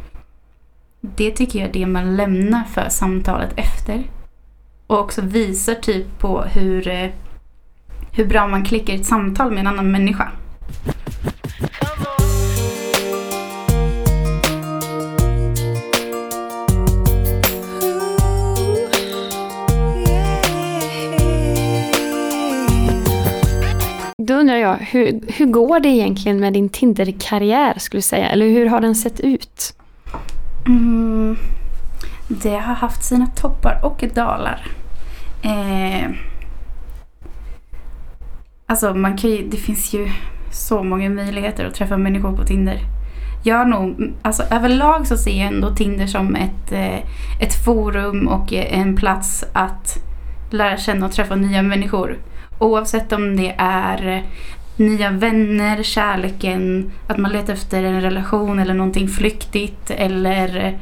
det 1.06 1.32
tycker 1.32 1.60
jag 1.60 1.70
är 1.70 1.74
det 1.74 1.86
man 1.86 2.16
lämnar 2.16 2.64
för 2.64 2.90
samtalet 2.90 3.54
efter. 3.56 4.04
Och 4.88 5.00
också 5.00 5.22
visar 5.22 5.74
typ 5.76 6.20
på 6.20 6.42
hur, 6.42 6.88
eh, 6.88 7.10
hur 8.12 8.26
bra 8.26 8.48
man 8.48 8.66
klickar 8.66 8.94
i 8.94 8.96
ett 8.96 9.06
samtal 9.06 9.52
med 9.52 9.60
en 9.60 9.68
annan 9.68 9.92
människa. 9.92 10.32
Då 24.18 24.34
undrar 24.34 24.56
jag, 24.56 24.76
hur, 24.76 25.22
hur 25.28 25.46
går 25.46 25.80
det 25.80 25.90
egentligen 25.90 26.40
med 26.40 26.54
din 26.54 26.70
Tinder-karriär 26.70 27.80
skulle 27.80 27.98
du 27.98 28.02
säga? 28.02 28.30
Eller 28.30 28.46
hur 28.46 28.66
har 28.66 28.82
den 28.82 28.96
sett 28.96 29.20
ut? 29.20 29.76
Mm, 30.66 31.38
det 32.28 32.58
har 32.58 32.74
haft 32.74 33.04
sina 33.04 33.28
toppar 33.28 33.80
och 33.84 34.04
dalar. 34.14 34.68
Eh, 35.42 36.10
alltså 38.66 38.94
man 38.94 39.18
kan 39.18 39.30
ju, 39.30 39.48
det 39.50 39.58
finns 39.58 39.94
ju 39.94 40.12
så 40.52 40.84
många 40.84 41.10
möjligheter 41.10 41.66
att 41.66 41.76
träffa 41.76 41.98
människor 41.98 42.38
på 42.38 42.44
Tinder. 42.44 42.80
Jag 43.44 43.70
nog, 43.70 44.14
alltså 44.22 44.44
överlag 44.44 45.08
så 45.08 45.18
ser 45.18 45.40
jag 45.40 45.48
ändå 45.48 45.76
Tinder 45.76 46.08
som 46.08 46.36
ett, 46.36 46.72
eh, 46.72 46.98
ett 47.40 47.66
forum 47.66 48.28
och 48.28 48.54
en 48.54 48.96
plats 48.96 49.46
att 49.54 49.98
lära 50.50 50.78
känna 50.78 51.06
och 51.06 51.12
träffa 51.12 51.36
nya 51.36 51.62
människor. 51.62 52.18
Oavsett 52.60 53.12
om 53.12 53.38
det 53.38 53.56
är 53.58 54.24
nya 54.76 55.12
vänner, 55.12 55.84
kärleken, 55.84 56.92
att 57.08 57.18
man 57.18 57.32
letar 57.32 57.54
efter 57.54 57.84
en 57.84 58.02
relation 58.02 58.60
eller 58.60 58.74
någonting 58.74 59.08
flyktigt 59.08 59.92
eller 59.92 60.78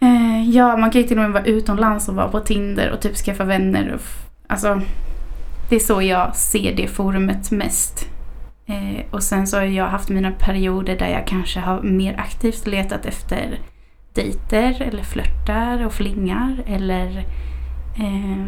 eh, 0.00 0.50
Ja, 0.50 0.76
man 0.76 0.90
kan 0.90 1.00
ju 1.00 1.06
till 1.06 1.18
och 1.18 1.22
med 1.22 1.32
vara 1.32 1.44
utomlands 1.44 2.08
och 2.08 2.14
vara 2.14 2.28
på 2.28 2.40
Tinder 2.40 2.90
och 2.90 3.00
typ 3.00 3.16
skaffa 3.16 3.44
vänner. 3.44 3.92
Och 3.94 4.00
alltså, 4.46 4.80
det 5.68 5.76
är 5.76 5.80
så 5.80 6.02
jag 6.02 6.36
ser 6.36 6.76
det 6.76 6.86
forumet 6.86 7.50
mest. 7.50 8.08
Eh, 8.66 9.04
och 9.10 9.22
sen 9.22 9.46
så 9.46 9.56
har 9.56 9.64
jag 9.64 9.88
haft 9.88 10.08
mina 10.08 10.30
perioder 10.30 10.98
där 10.98 11.08
jag 11.08 11.26
kanske 11.26 11.60
har 11.60 11.82
mer 11.82 12.14
aktivt 12.18 12.66
letat 12.66 13.06
efter 13.06 13.58
dejter 14.14 14.82
eller 14.82 15.02
flörtar 15.02 15.86
och 15.86 15.92
flingar 15.92 16.62
eller 16.66 17.18
eh, 17.98 18.46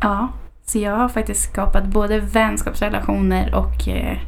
ja, 0.00 0.28
så 0.72 0.78
jag 0.78 0.96
har 0.96 1.08
faktiskt 1.08 1.42
skapat 1.42 1.86
både 1.86 2.20
vänskapsrelationer 2.20 3.54
och 3.54 3.88
eh, 3.88 4.18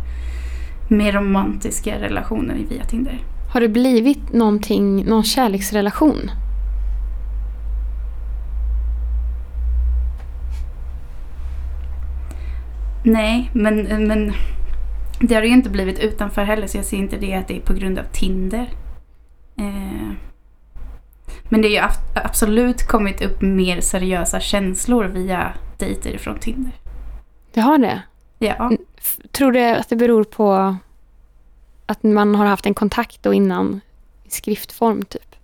mer 0.89 1.13
romantiska 1.13 2.01
relationer 2.01 2.55
via 2.69 2.85
Tinder. 2.85 3.19
Har 3.53 3.61
det 3.61 3.69
blivit 3.69 4.33
någonting, 4.33 5.05
någon 5.05 5.25
kärleksrelation? 5.25 6.31
Nej, 13.05 13.51
men, 13.53 14.07
men 14.09 14.33
det 15.21 15.35
har 15.35 15.43
det 15.43 15.49
ju 15.49 15.55
inte 15.55 15.71
blivit 15.71 15.99
utanför 15.99 16.45
heller 16.45 16.67
så 16.67 16.79
jag 16.79 16.85
ser 16.85 16.97
inte 16.97 17.17
det 17.17 17.35
att 17.35 17.49
det 17.49 17.57
är 17.57 17.61
på 17.61 17.75
grund 17.75 17.99
av 17.99 18.05
Tinder. 18.13 18.69
Eh, 19.57 20.11
men 21.49 21.63
det 21.63 21.77
har 21.77 21.87
ju 21.87 21.89
absolut 22.15 22.87
kommit 22.89 23.23
upp 23.23 23.43
mer 23.43 23.81
seriösa 23.81 24.41
känslor 24.41 25.05
via 25.05 25.53
dejter 25.79 26.19
från 26.19 26.39
Tinder. 26.39 26.73
Det 27.53 27.61
har 27.61 27.79
det? 27.79 28.03
Ja. 28.39 28.73
Tror 29.33 29.53
du 29.53 29.65
att 29.65 29.89
det 29.89 29.97
beror 29.97 30.25
på 30.25 30.77
att 31.87 32.03
man 32.03 32.35
har 32.35 32.47
haft 32.47 32.67
en 32.67 32.75
kontakt 32.75 33.23
då 33.23 33.35
innan 33.35 33.81
i 34.25 34.31
skriftform 34.31 35.03
typ? 35.03 35.37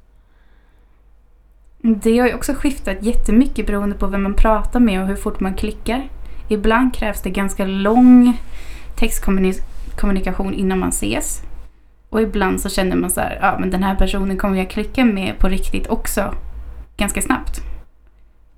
Det 1.83 2.19
har 2.19 2.28
ju 2.28 2.35
också 2.35 2.54
skiftat 2.54 3.02
jättemycket 3.02 3.66
beroende 3.66 3.97
på 3.97 4.07
vem 4.07 4.23
man 4.23 4.35
pratar 4.35 4.80
med 4.80 5.02
och 5.02 5.09
hur 5.09 5.16
fort 5.16 5.40
man 5.40 5.54
klickar. 5.54 6.09
Ibland 6.49 6.95
krävs 6.95 7.23
det 7.23 7.30
ganska 7.30 7.64
lång 7.64 8.40
textkommunikation 8.97 10.54
innan 10.54 10.78
man 10.78 10.88
ses. 10.88 11.42
Och 12.11 12.23
ibland 12.23 12.61
så 12.61 12.69
känner 12.69 12.97
man 12.97 13.11
så 13.11 13.21
här, 13.21 13.38
ja 13.43 13.57
men 13.61 13.71
den 13.71 13.83
här 13.83 13.95
personen 13.95 14.37
kommer 14.38 14.59
jag 14.59 14.71
klicka 14.71 15.05
med 15.05 15.38
på 15.38 15.49
riktigt 15.49 15.87
också 15.87 16.35
ganska 16.97 17.23
snabbt. 17.23 17.61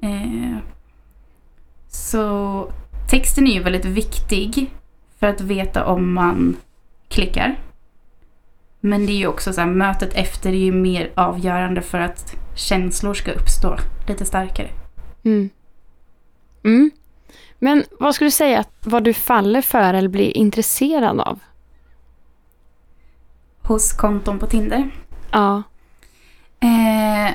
Eh, 0.02 0.56
så 1.88 2.66
texten 3.10 3.46
är 3.46 3.52
ju 3.52 3.62
väldigt 3.62 3.84
viktig 3.84 4.70
för 5.18 5.26
att 5.26 5.40
veta 5.40 5.84
om 5.84 6.12
man 6.12 6.56
klickar. 7.08 7.58
Men 8.80 9.06
det 9.06 9.12
är 9.12 9.16
ju 9.16 9.26
också 9.26 9.52
så 9.52 9.60
här, 9.60 9.68
mötet 9.68 10.14
efter 10.14 10.50
är 10.50 10.56
ju 10.56 10.72
mer 10.72 11.10
avgörande 11.14 11.82
för 11.82 11.98
att 11.98 12.34
känslor 12.56 13.14
ska 13.14 13.32
uppstå 13.32 13.76
lite 14.08 14.24
starkare. 14.24 14.68
Mm. 15.24 15.50
Mm. 16.64 16.90
Men 17.58 17.84
vad 18.00 18.14
skulle 18.14 18.26
du 18.26 18.32
säga 18.32 18.60
att 18.60 18.72
vad 18.80 19.04
du 19.04 19.14
faller 19.14 19.62
för 19.62 19.94
eller 19.94 20.08
blir 20.08 20.36
intresserad 20.36 21.20
av? 21.20 21.38
Hos 23.62 23.92
konton 23.92 24.38
på 24.38 24.46
Tinder? 24.46 24.90
Ja. 25.30 25.62
Eh, 26.60 27.34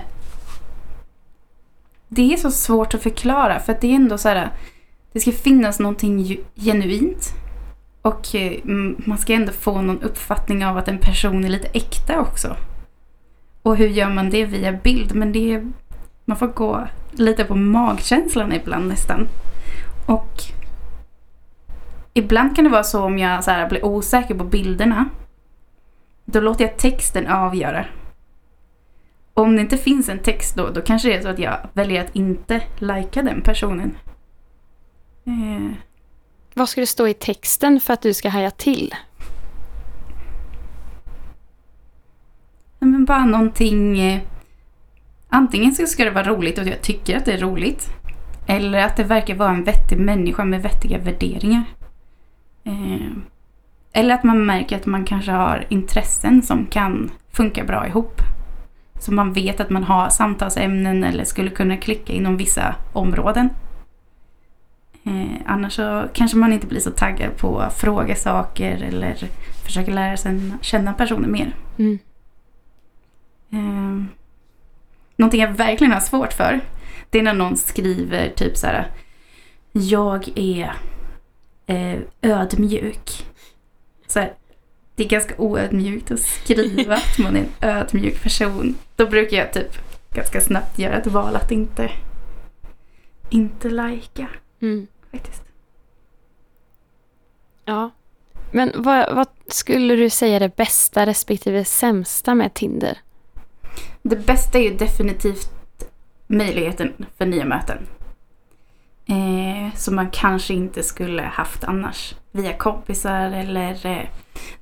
det 2.08 2.34
är 2.34 2.38
så 2.38 2.52
svårt 2.52 2.94
att 2.94 3.04
förklara 3.04 3.60
för 3.60 3.74
att 3.74 3.82
det 3.82 3.88
är 3.88 3.96
ändå 3.96 4.18
så 4.18 4.30
här. 4.30 4.52
Det 5.12 5.20
ska 5.20 5.32
finnas 5.32 5.80
någonting 5.80 6.38
genuint. 6.56 7.34
Och 8.02 8.36
eh, 8.36 8.60
man 8.98 9.18
ska 9.18 9.34
ändå 9.34 9.52
få 9.52 9.82
någon 9.82 10.02
uppfattning 10.02 10.66
av 10.66 10.78
att 10.78 10.88
en 10.88 10.98
person 10.98 11.46
är 11.46 11.50
lite 11.50 11.68
äkta 11.68 12.20
också. 12.20 12.56
Och 13.62 13.78
hur 13.78 13.88
gör 13.88 14.10
man 14.10 14.30
det 14.30 14.46
via 14.46 14.72
bild? 14.72 15.16
Men 15.16 15.32
det 15.32 15.54
är, 15.54 15.72
man 16.26 16.38
får 16.38 16.48
gå 16.48 16.88
lite 17.12 17.44
på 17.44 17.56
magkänslan 17.56 18.54
ibland 18.54 18.88
nästan. 18.88 19.28
Och 20.06 20.42
ibland 22.14 22.56
kan 22.56 22.64
det 22.64 22.72
vara 22.72 22.84
så 22.84 23.04
om 23.04 23.20
jag 23.20 23.44
så 23.44 23.52
här, 23.52 23.70
blir 23.70 23.86
osäker 23.86 24.36
på 24.36 24.44
bilderna. 24.44 25.06
Då 26.30 26.40
låter 26.40 26.66
jag 26.66 26.78
texten 26.78 27.28
avgöra 27.28 27.86
om 29.38 29.56
det 29.56 29.62
inte 29.62 29.78
finns 29.78 30.10
en 30.10 30.20
text 30.20 30.56
då, 30.56 30.70
då 30.70 30.82
kanske 30.82 31.08
det 31.08 31.16
är 31.16 31.22
så 31.22 31.28
att 31.28 31.40
jag 31.40 31.58
väljer 31.74 32.02
att 32.02 32.16
inte 32.16 32.62
lajka 32.78 33.24
den 33.24 33.42
personen. 33.42 33.98
Eh. 35.26 35.72
Vad 36.54 36.70
ska 36.70 36.82
det 36.82 36.88
stå 36.88 37.08
i 37.08 37.14
texten 37.14 37.80
för 37.80 37.94
att 37.94 38.02
du 38.02 38.14
ska 38.14 38.30
haja 38.30 38.52
till? 38.52 38.96
Men 42.80 43.06
bara 43.06 43.26
någonting... 43.26 44.00
Eh, 44.00 44.22
antingen 45.30 45.76
så 45.76 45.86
ska 45.86 46.04
det 46.04 46.12
vara 46.12 46.28
roligt 46.28 46.58
och 46.58 46.68
jag 46.68 46.82
tycker 46.82 47.18
att 47.18 47.26
det 47.26 47.34
är 47.34 47.42
roligt. 47.42 47.90
Eller 48.48 48.86
att 48.86 48.98
det 48.98 49.04
verkar 49.04 49.36
vara 49.36 49.50
en 49.50 49.64
vettig 49.64 49.98
människa 49.98 50.46
med 50.46 50.62
vettiga 50.62 50.98
värderingar. 50.98 51.64
Eh, 52.64 53.12
eller 53.98 54.16
att 54.16 54.24
man 54.24 54.46
märker 54.46 54.76
att 54.76 54.86
man 54.86 55.06
kanske 55.06 55.32
har 55.32 55.66
intressen 55.70 56.42
som 56.42 56.66
kan 56.66 57.12
funka 57.32 57.64
bra 57.64 57.88
ihop. 57.88 58.22
Så 59.00 59.14
man 59.14 59.34
vet 59.34 59.60
att 59.60 59.70
man 59.70 59.84
har 59.84 60.10
samtalsämnen 60.10 61.04
eller 61.04 61.24
skulle 61.24 61.50
kunna 61.50 61.78
klicka 61.78 62.14
inom 62.14 62.38
vissa 62.38 62.76
områden. 62.94 63.50
Eh, 65.04 65.42
annars 65.46 65.74
så 65.74 66.08
kanske 66.14 66.38
man 66.38 66.54
inte 66.54 66.68
blir 66.68 66.80
så 66.80 66.92
taggad 66.92 67.38
på 67.38 67.60
att 67.60 67.80
fråga 67.80 68.16
saker 68.16 68.84
eller 68.84 69.16
försöka 69.66 69.92
lära 69.92 70.18
sig 70.18 70.52
känna 70.62 70.94
personer 70.94 71.28
mer. 71.28 71.56
Mm. 71.78 72.00
Eh, 73.52 74.06
någonting 75.16 75.42
jag 75.42 75.52
verkligen 75.54 75.94
har 75.94 76.00
svårt 76.00 76.34
för 76.34 76.60
det 77.10 77.20
är 77.20 77.24
när 77.24 77.34
någon 77.34 77.58
skriver 77.58 78.30
typ 78.30 78.58
så 78.58 78.68
här 78.68 78.92
Jag 79.72 80.30
är 80.36 80.74
eh, 81.66 82.00
ödmjuk. 82.22 83.28
Så 84.08 84.20
här, 84.20 84.34
det 84.96 85.04
är 85.04 85.08
ganska 85.08 85.36
oödmjukt 85.38 86.12
att 86.12 86.20
skriva 86.20 86.96
att 86.96 87.20
man 87.20 87.36
är 87.36 87.40
en 87.40 87.50
ödmjuk 87.62 88.24
person. 88.24 88.76
Då 88.96 89.08
brukar 89.08 89.38
jag 89.38 89.54
typ 89.54 89.78
ganska 90.14 90.42
snabbt 90.42 90.80
göra 90.80 90.98
ett 90.98 91.08
val 91.08 91.36
att 91.36 91.52
inte, 91.52 91.92
inte 93.30 93.70
lajka. 93.70 94.28
Mm. 94.62 94.88
Faktiskt. 95.12 95.44
Ja. 97.66 97.92
Men 98.52 98.72
vad, 98.76 99.16
vad, 99.16 99.28
skulle 99.48 99.96
du 99.96 100.10
säga 100.10 100.40
det 100.40 100.56
bästa 100.56 101.06
respektive 101.06 101.66
sämsta 101.66 102.36
med 102.36 102.54
Tinder? 102.54 102.98
Det 104.02 104.16
bästa 104.16 104.60
är 104.60 104.64
ju 104.64 104.78
definitivt 104.78 105.52
möjligheten 106.28 107.06
för 107.18 107.26
nya 107.26 107.46
möten. 107.46 107.88
Eh, 109.06 109.76
som 109.76 109.96
man 109.96 110.10
kanske 110.12 110.54
inte 110.54 110.84
skulle 110.84 111.22
haft 111.22 111.64
annars. 111.64 112.16
Via 112.38 112.54
kompisar 112.54 113.32
eller 113.32 113.86
eh, 113.86 114.08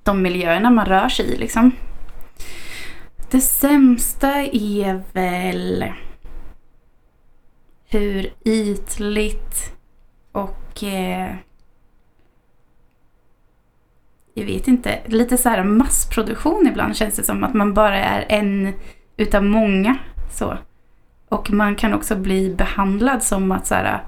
de 0.04 0.22
miljöerna 0.22 0.70
man 0.70 0.86
rör 0.86 1.10
sig 1.10 1.26
i 1.26 1.38
liksom. 1.38 1.72
Det 3.32 3.42
sämsta 3.42 4.32
är 4.52 5.04
väl... 5.14 5.86
hur 7.90 8.34
ytligt 8.46 9.74
och 10.32 10.84
eh, 10.84 11.36
jag 14.34 14.46
vet 14.46 14.68
inte, 14.68 15.02
lite 15.06 15.38
så 15.38 15.50
här 15.50 15.64
massproduktion 15.64 16.68
ibland 16.68 16.96
känns 16.96 17.16
det 17.16 17.24
som 17.24 17.44
att 17.44 17.54
man 17.54 17.74
bara 17.74 17.98
är 17.98 18.26
en 18.30 18.74
utav 19.18 19.44
många. 19.44 19.98
Så. 20.32 20.58
Och 21.30 21.52
man 21.52 21.76
kan 21.76 21.94
också 21.94 22.16
bli 22.16 22.56
behandlad 22.56 23.24
som 23.24 23.52
att 23.52 23.68
så 23.68 23.76
här, 23.76 24.04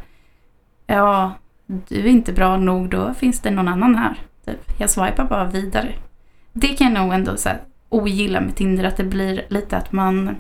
ja, 0.88 1.34
du 1.68 2.00
är 2.00 2.08
inte 2.08 2.34
bra 2.34 2.58
nog, 2.58 2.90
då 2.90 3.14
finns 3.14 3.40
det 3.40 3.52
någon 3.52 3.68
annan 3.68 3.96
här. 3.96 4.16
Typ. 4.46 4.80
Jag 4.80 4.90
swipar 4.90 5.26
bara 5.26 5.46
vidare. 5.46 5.94
Det 6.54 6.68
kan 6.68 6.94
jag 6.94 7.04
nog 7.04 7.14
ändå 7.14 7.38
så 7.38 7.50
här, 7.50 7.62
ogilla 7.90 8.42
med 8.42 8.56
Tinder, 8.56 8.84
att 8.84 8.98
det 8.98 9.04
blir 9.04 9.46
lite 9.50 9.78
att 9.78 9.92
man 9.92 10.36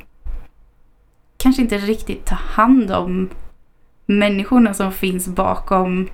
kanske 1.37 1.61
inte 1.61 1.77
riktigt 1.77 2.25
tar 2.25 2.35
hand 2.35 2.91
om 2.91 3.29
människorna 4.05 4.73
som 4.73 4.91
finns 4.91 5.27
bakom 5.27 6.09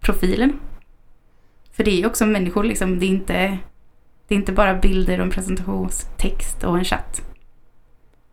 profilen. 0.00 0.52
För 1.72 1.84
det 1.84 1.90
är 1.90 1.96
ju 1.96 2.06
också 2.06 2.26
människor 2.26 2.64
liksom, 2.64 2.98
det 2.98 3.06
är 3.06 3.08
inte, 3.08 3.58
det 4.28 4.34
är 4.34 4.38
inte 4.38 4.52
bara 4.52 4.74
bilder 4.74 5.18
och 5.18 5.24
en 5.24 5.30
presentationstext 5.30 6.64
och 6.64 6.78
en 6.78 6.84
chatt. 6.84 7.22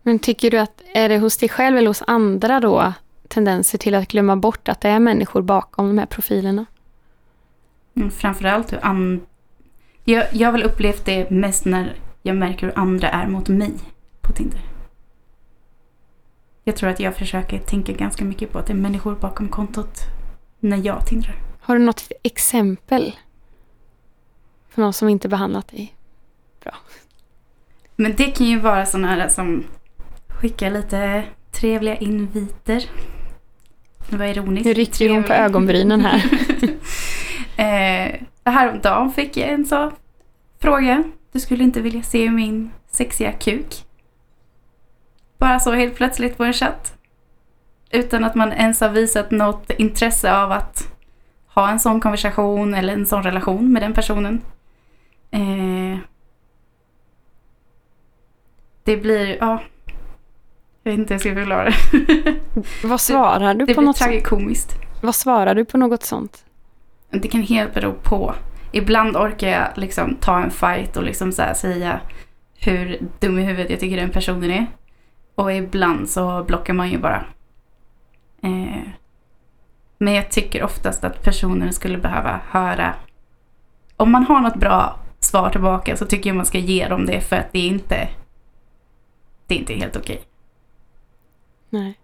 Men 0.01 0.19
tycker 0.19 0.51
du 0.51 0.57
att, 0.57 0.81
är 0.93 1.09
det 1.09 1.19
hos 1.19 1.37
dig 1.37 1.49
själv 1.49 1.77
eller 1.77 1.87
hos 1.87 2.03
andra 2.07 2.59
då, 2.59 2.93
tendenser 3.35 3.77
till 3.77 3.95
att 3.95 4.07
glömma 4.07 4.35
bort 4.35 4.69
att 4.69 4.81
det 4.81 4.89
är 4.89 4.99
människor 4.99 5.41
bakom 5.41 5.87
de 5.87 5.97
här 5.97 6.05
profilerna? 6.05 6.65
Mm, 7.95 8.11
framförallt 8.11 8.73
hur 8.73 8.85
an... 8.85 9.25
Jag, 10.03 10.25
jag 10.31 10.47
har 10.47 10.51
väl 10.51 10.63
upplevt 10.63 11.05
det 11.05 11.29
mest 11.29 11.65
när 11.65 11.95
jag 12.21 12.35
märker 12.35 12.67
hur 12.67 12.79
andra 12.79 13.09
är 13.09 13.27
mot 13.27 13.47
mig 13.49 13.73
på 14.21 14.33
Tinder. 14.33 14.61
Jag 16.63 16.75
tror 16.75 16.89
att 16.89 16.99
jag 16.99 17.15
försöker 17.15 17.59
tänka 17.59 17.91
ganska 17.93 18.25
mycket 18.25 18.51
på 18.51 18.59
att 18.59 18.67
det 18.67 18.73
är 18.73 18.77
människor 18.77 19.15
bakom 19.15 19.49
kontot 19.49 19.99
när 20.59 20.77
jag 20.77 21.07
tindrar. 21.07 21.35
Har 21.59 21.77
du 21.77 21.85
något 21.85 22.11
exempel? 22.23 23.15
För 24.69 24.81
någon 24.81 24.93
som 24.93 25.09
inte 25.09 25.29
behandlat 25.29 25.67
dig 25.67 25.95
bra? 26.63 26.73
Men 27.95 28.15
det 28.15 28.31
kan 28.31 28.47
ju 28.47 28.59
vara 28.59 28.85
sådana 28.85 29.07
här 29.07 29.29
som 29.29 29.63
skickar 30.27 30.71
lite 30.71 31.23
trevliga 31.51 31.95
inviter. 31.95 32.89
Det 34.09 34.17
var 34.17 34.25
ironiskt. 34.25 34.65
Nu 34.65 34.73
rycker 34.73 35.09
hon 35.09 35.23
på 35.23 35.33
ögonbrynen 35.33 36.01
här. 36.01 36.23
eh, 37.57 38.21
häromdagen 38.45 39.13
fick 39.13 39.37
jag 39.37 39.49
en 39.49 39.65
så 39.65 39.91
fråga. 40.59 41.03
Du 41.31 41.39
skulle 41.39 41.63
inte 41.63 41.81
vilja 41.81 42.03
se 42.03 42.29
min 42.29 42.71
sexiga 42.87 43.31
kuk. 43.31 43.85
Bara 45.37 45.59
så 45.59 45.71
helt 45.71 45.95
plötsligt 45.95 46.37
på 46.37 46.43
en 46.43 46.53
chatt. 46.53 46.97
Utan 47.91 48.23
att 48.23 48.35
man 48.35 48.53
ens 48.53 48.81
har 48.81 48.89
visat 48.89 49.31
något 49.31 49.71
intresse 49.71 50.35
av 50.35 50.51
att 50.51 50.91
ha 51.47 51.69
en 51.69 51.79
sån 51.79 51.99
konversation 51.99 52.73
eller 52.73 52.93
en 52.93 53.05
sån 53.05 53.23
relation 53.23 53.73
med 53.73 53.81
den 53.81 53.93
personen. 53.93 54.41
Eh, 55.31 55.99
det 58.83 58.97
blir, 58.97 59.37
ja. 59.39 59.63
Jag 60.87 60.91
vet 60.91 60.99
inte 60.99 61.13
hur 61.13 61.15
jag 61.15 61.21
ska 61.21 61.35
förklara 61.35 61.63
det. 61.69 62.35
Vad 62.87 63.01
svarar 63.01 63.53
du 63.53 63.65
Det 63.65 63.73
på 63.73 63.81
blir 63.81 63.85
något 63.87 63.97
sånt? 63.97 64.09
tragikomiskt. 64.09 64.75
Vad 65.01 65.15
svarar 65.15 65.55
du 65.55 65.65
på 65.65 65.77
något 65.77 66.03
sånt? 66.03 66.45
Det 67.09 67.27
kan 67.27 67.41
helt 67.41 67.73
bero 67.73 67.93
på. 67.93 68.33
Ibland 68.71 69.17
orkar 69.17 69.47
jag 69.49 69.67
liksom 69.75 70.15
ta 70.15 70.39
en 70.39 70.51
fight 70.51 70.97
och 70.97 71.03
liksom 71.03 71.31
så 71.31 71.41
här 71.41 71.53
säga 71.53 71.99
hur 72.57 72.99
dum 73.19 73.39
i 73.39 73.43
huvudet 73.43 73.71
jag 73.71 73.79
tycker 73.79 73.97
den 73.97 74.09
personen 74.09 74.51
är. 74.51 74.65
Och 75.35 75.53
ibland 75.53 76.09
så 76.09 76.43
blockar 76.43 76.73
man 76.73 76.89
ju 76.89 76.97
bara. 76.97 77.25
Eh, 78.41 78.81
men 79.97 80.13
jag 80.13 80.31
tycker 80.31 80.63
oftast 80.63 81.03
att 81.03 81.23
personen 81.23 81.73
skulle 81.73 81.97
behöva 81.97 82.39
höra. 82.49 82.93
Om 83.97 84.11
man 84.11 84.23
har 84.23 84.39
något 84.41 84.55
bra 84.55 84.99
svar 85.19 85.49
tillbaka 85.49 85.97
så 85.97 86.05
tycker 86.05 86.29
jag 86.29 86.37
man 86.37 86.45
ska 86.45 86.57
ge 86.57 86.87
dem 86.87 87.05
det 87.05 87.21
för 87.21 87.35
att 87.35 87.51
det 87.51 87.59
är 87.59 87.67
inte 87.67 88.07
det 89.47 89.55
är 89.55 89.59
inte 89.59 89.73
helt 89.73 89.95
okej. 89.95 90.21
Nej. 91.75 91.97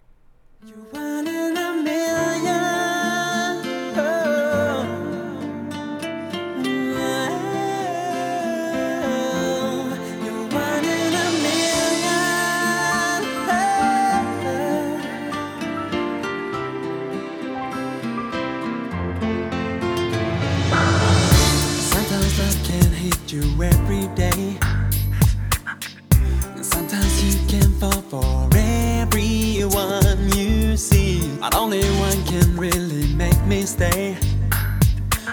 But 31.42 31.56
only 31.56 31.82
one 31.98 32.24
can 32.24 32.56
really 32.56 33.12
make 33.14 33.40
me 33.46 33.62
stay. 33.62 34.16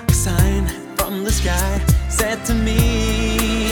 A 0.08 0.12
sign 0.12 0.66
from 0.96 1.24
the 1.24 1.32
sky 1.32 1.80
said 2.10 2.44
to 2.46 2.56
me, 2.56 3.70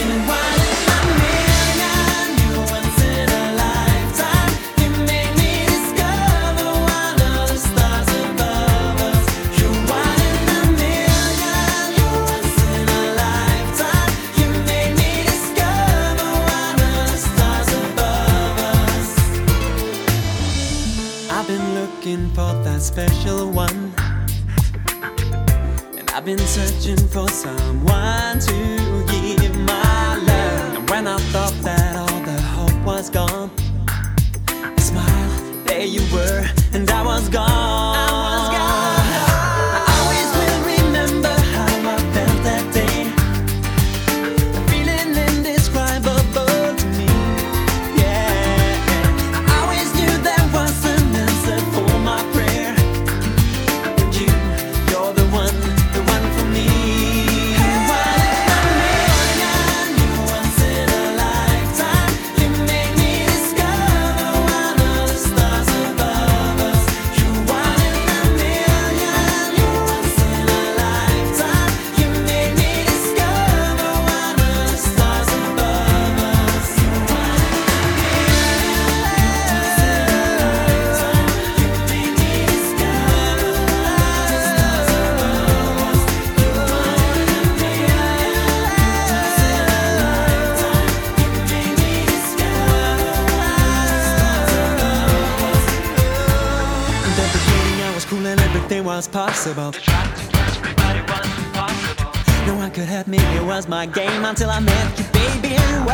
was 103.58 103.66
my 103.66 103.86
game 103.86 104.24
until 104.24 104.50
I 104.50 104.60
met 104.60 104.98
you, 105.00 105.04
baby, 105.06 105.56
and 105.56 105.84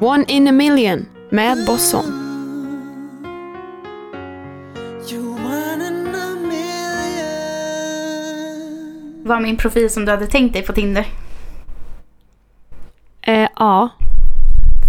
One 0.00 0.24
in 0.28 0.48
a 0.48 0.52
million 0.52 1.06
med 1.30 1.66
Bosson. 1.66 2.04
Var 9.24 9.40
min 9.40 9.56
profil 9.56 9.90
som 9.90 10.04
du 10.04 10.10
hade 10.10 10.26
tänkt 10.26 10.52
dig 10.52 10.62
på 10.62 10.72
Tinder? 10.72 11.06
Eh, 13.22 13.48
ja, 13.56 13.88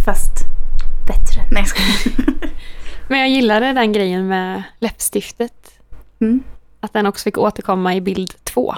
Fast 0.05 0.31
bättre. 1.07 1.41
Nej 1.51 1.61
jag 1.61 1.67
skojar. 1.67 2.35
men 3.07 3.19
jag 3.19 3.29
gillade 3.29 3.73
den 3.73 3.93
grejen 3.93 4.27
med 4.27 4.63
läppstiftet. 4.79 5.79
Mm. 6.21 6.43
Att 6.79 6.93
den 6.93 7.05
också 7.05 7.23
fick 7.23 7.37
återkomma 7.37 7.95
i 7.95 8.01
bild 8.01 8.33
två. 8.43 8.75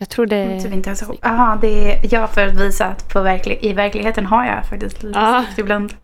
Jag 0.00 0.08
tror 0.08 0.26
det... 0.26 0.60
Typ 0.60 0.72
inte 0.72 0.88
ens 0.88 1.02
ihåg. 1.02 1.18
Jaha, 1.22 1.58
det 1.60 1.92
är 1.94 2.14
jag 2.14 2.30
för 2.30 2.46
att 2.46 2.54
visa 2.54 2.86
att 2.86 3.08
på 3.12 3.20
verklig, 3.20 3.58
i 3.62 3.72
verkligheten 3.72 4.26
har 4.26 4.44
jag 4.44 4.66
faktiskt 4.66 5.02
lite 5.02 5.18
Ja. 5.18 5.44
ibland. 5.58 5.94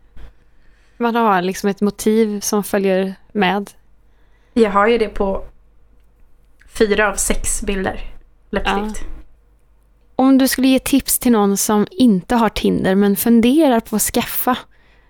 Man 0.97 1.15
har 1.15 1.41
liksom 1.41 1.69
ett 1.69 1.81
motiv 1.81 2.39
som 2.39 2.63
följer 2.63 3.15
med. 3.31 3.71
Jag 4.53 4.71
har 4.71 4.87
ju 4.87 4.97
det 4.97 5.07
på 5.07 5.43
fyra 6.67 7.09
av 7.09 7.15
sex 7.15 7.61
bilder. 7.61 7.99
Läppstift. 8.49 9.05
Om 10.15 10.37
du 10.37 10.47
skulle 10.47 10.67
ge 10.67 10.79
tips 10.79 11.19
till 11.19 11.31
någon 11.31 11.57
som 11.57 11.87
inte 11.91 12.35
har 12.35 12.49
Tinder 12.49 12.95
men 12.95 13.15
funderar 13.15 13.79
på 13.79 13.95
att 13.95 14.01
skaffa, 14.01 14.57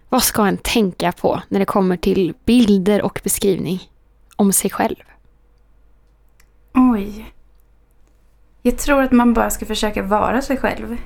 vad 0.09 0.23
ska 0.23 0.45
en 0.47 0.57
tänka 0.57 1.11
på 1.11 1.41
när 1.47 1.59
det 1.59 1.65
kommer 1.65 1.97
till 1.97 2.33
bilder 2.45 3.01
och 3.01 3.19
beskrivning 3.23 3.79
om 4.35 4.53
sig 4.53 4.69
själv? 4.71 4.95
Oj. 6.73 7.25
Jag 8.67 8.77
tror 8.77 9.01
att 9.01 9.11
man 9.11 9.33
bara 9.33 9.49
ska 9.49 9.65
försöka 9.65 10.03
vara 10.03 10.41
sig 10.41 10.57
själv. 10.57 10.97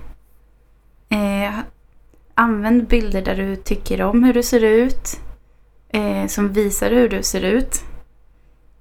Eh, 1.10 1.60
använd 2.34 2.88
bilder 2.88 3.22
där 3.22 3.36
du 3.36 3.56
tycker 3.56 4.02
om 4.02 4.24
hur 4.24 4.34
du 4.34 4.44
ser 4.44 4.64
ut. 4.64 5.20
Eh, 5.90 6.28
som 6.28 6.54
visar 6.54 6.92
hur 6.92 7.10
du 7.10 7.24
ser 7.24 7.42
ut. 7.42 7.84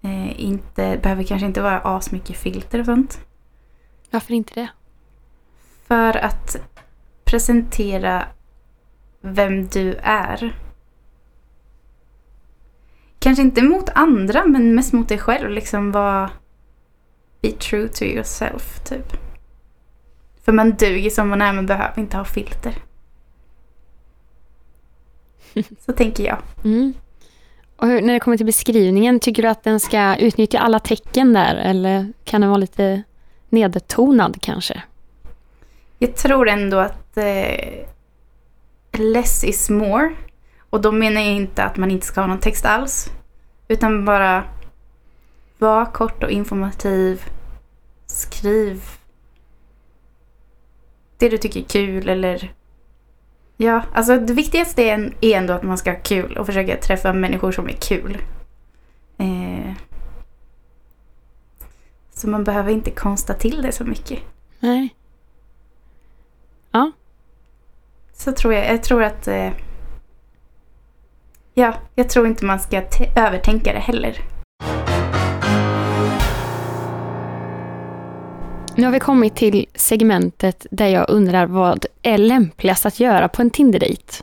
Eh, 0.03 0.41
inte, 0.41 0.99
behöver 1.03 1.23
kanske 1.25 1.47
inte 1.47 1.63
vara 1.63 1.81
asmycket 1.81 2.37
filter 2.37 2.79
och 2.79 2.87
sånt. 2.87 3.21
Varför 4.11 4.35
inte 4.35 4.55
det? 4.55 4.69
För 5.87 6.17
att 6.17 6.57
presentera 7.25 8.25
vem 9.21 9.67
du 9.67 9.95
är. 10.03 10.57
Kanske 13.19 13.43
inte 13.43 13.63
mot 13.63 13.89
andra 13.89 14.47
men 14.47 14.75
mest 14.75 14.93
mot 14.93 15.09
dig 15.09 15.19
själv. 15.19 15.51
Liksom 15.51 15.93
vara... 15.93 16.31
Be 17.41 17.51
true 17.51 17.89
to 17.89 18.05
yourself 18.05 18.81
typ. 18.85 19.17
För 20.45 20.53
man 20.53 20.71
duger 20.71 21.11
som 21.11 21.29
man 21.29 21.43
är 21.43 21.53
men 21.53 21.67
behöver 21.67 22.01
inte 22.01 22.17
ha 22.17 22.25
filter. 22.25 22.75
Så 25.87 25.93
tänker 25.93 26.25
jag. 26.25 26.39
Mm. 26.65 26.95
Och 27.77 27.89
hur, 27.89 28.03
när 28.03 28.13
det 28.13 28.21
kommer 28.21 28.37
till 28.37 28.47
beskrivningen, 28.47 29.21
tycker 29.21 29.43
du 29.43 29.49
att 29.49 29.63
den 29.63 29.81
ska 29.81 30.17
utnyttja 30.17 30.59
alla 30.59 30.79
tecken 30.79 31.33
där 31.33 31.55
eller 31.57 32.13
kan 32.25 32.41
den 32.41 32.51
vara 32.51 32.59
lite 32.59 33.03
nedtonad 33.49 34.43
kanske? 34.43 34.83
Jag 35.99 36.17
tror 36.17 36.49
ändå 36.49 36.79
att 36.79 37.17
eh, 37.17 37.87
less 38.93 39.45
is 39.45 39.71
more. 39.71 40.15
Och 40.71 40.81
då 40.81 40.93
menar 40.93 41.21
jag 41.21 41.33
inte 41.33 41.65
att 41.65 41.77
man 41.77 41.91
inte 41.91 42.07
ska 42.07 42.21
ha 42.21 42.29
någon 42.29 42.41
text 42.41 42.65
alls. 42.65 43.11
Utan 43.69 44.05
bara 44.05 44.45
var 45.61 45.93
kort 45.93 46.23
och 46.23 46.31
informativ. 46.31 47.25
Skriv 48.07 48.83
det 51.21 51.29
du 51.29 51.39
tycker 51.39 51.61
är 51.61 51.65
kul 51.65 52.09
eller... 52.09 52.53
Ja, 53.57 53.83
alltså 53.93 54.19
det 54.19 54.33
viktigaste 54.33 54.83
är 54.83 55.37
ändå 55.37 55.53
att 55.53 55.63
man 55.63 55.79
ska 55.79 55.91
ha 55.91 55.99
kul 56.01 56.37
och 56.37 56.47
försöka 56.47 56.77
träffa 56.77 57.13
människor 57.13 57.53
som 57.53 57.69
är 57.69 57.73
kul. 57.73 58.19
Eh, 59.19 59.73
så 62.11 62.29
man 62.29 62.45
behöver 62.45 62.73
inte 62.73 62.91
konsta 62.91 63.35
till 63.35 63.63
det 63.63 63.73
så 63.73 63.85
mycket. 63.85 64.19
Nej. 64.61 64.95
Ja, 66.71 66.93
Så 68.13 68.33
tror 68.33 68.55
jag. 68.55 68.73
Jag 68.73 68.83
tror 68.83 69.03
att... 69.03 69.29
Eh, 69.29 69.51
ja, 71.55 71.75
jag 71.95 72.09
tror 72.09 72.27
inte 72.27 72.45
man 72.45 72.61
ska 72.61 72.83
övertänka 73.17 73.73
det 73.73 73.79
heller. 73.79 74.21
Nu 78.75 78.85
har 78.85 78.93
vi 78.93 79.01
kommit 79.01 79.37
till 79.37 79.67
segmentet 79.75 80.67
där 80.71 80.89
jag 80.89 81.11
undrar 81.11 81.47
vad 81.47 81.87
är 82.03 82.19
lämpligast 82.19 82.87
att 82.87 83.01
göra 83.01 83.29
på 83.29 83.43
en 83.43 83.51
Tinder-dejt? 83.51 84.23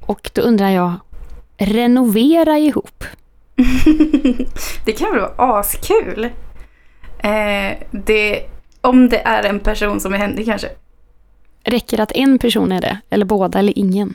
Och 0.00 0.30
då 0.34 0.42
undrar 0.42 0.70
jag, 0.70 0.92
renovera 1.58 2.58
ihop? 2.58 3.04
det 4.84 4.92
kan 4.92 5.12
väl 5.12 5.20
vara 5.20 5.60
askul. 5.60 6.24
Eh, 7.18 7.78
det, 7.90 8.42
om 8.80 9.08
det 9.08 9.20
är 9.20 9.42
en 9.42 9.60
person 9.60 10.00
som 10.00 10.14
är 10.14 10.18
händig 10.18 10.46
kanske. 10.46 10.68
Räcker 11.64 12.00
att 12.00 12.12
en 12.12 12.38
person 12.38 12.72
är 12.72 12.80
det? 12.80 12.98
Eller 13.10 13.24
båda 13.24 13.58
eller 13.58 13.78
ingen? 13.78 14.14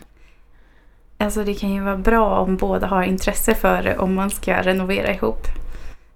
Alltså 1.17 1.43
det 1.43 1.53
kan 1.53 1.73
ju 1.73 1.81
vara 1.81 1.97
bra 1.97 2.39
om 2.39 2.57
båda 2.57 2.87
har 2.87 3.03
intresse 3.03 3.55
för 3.55 3.83
det 3.83 3.97
om 3.97 4.13
man 4.13 4.29
ska 4.29 4.61
renovera 4.61 5.13
ihop. 5.13 5.47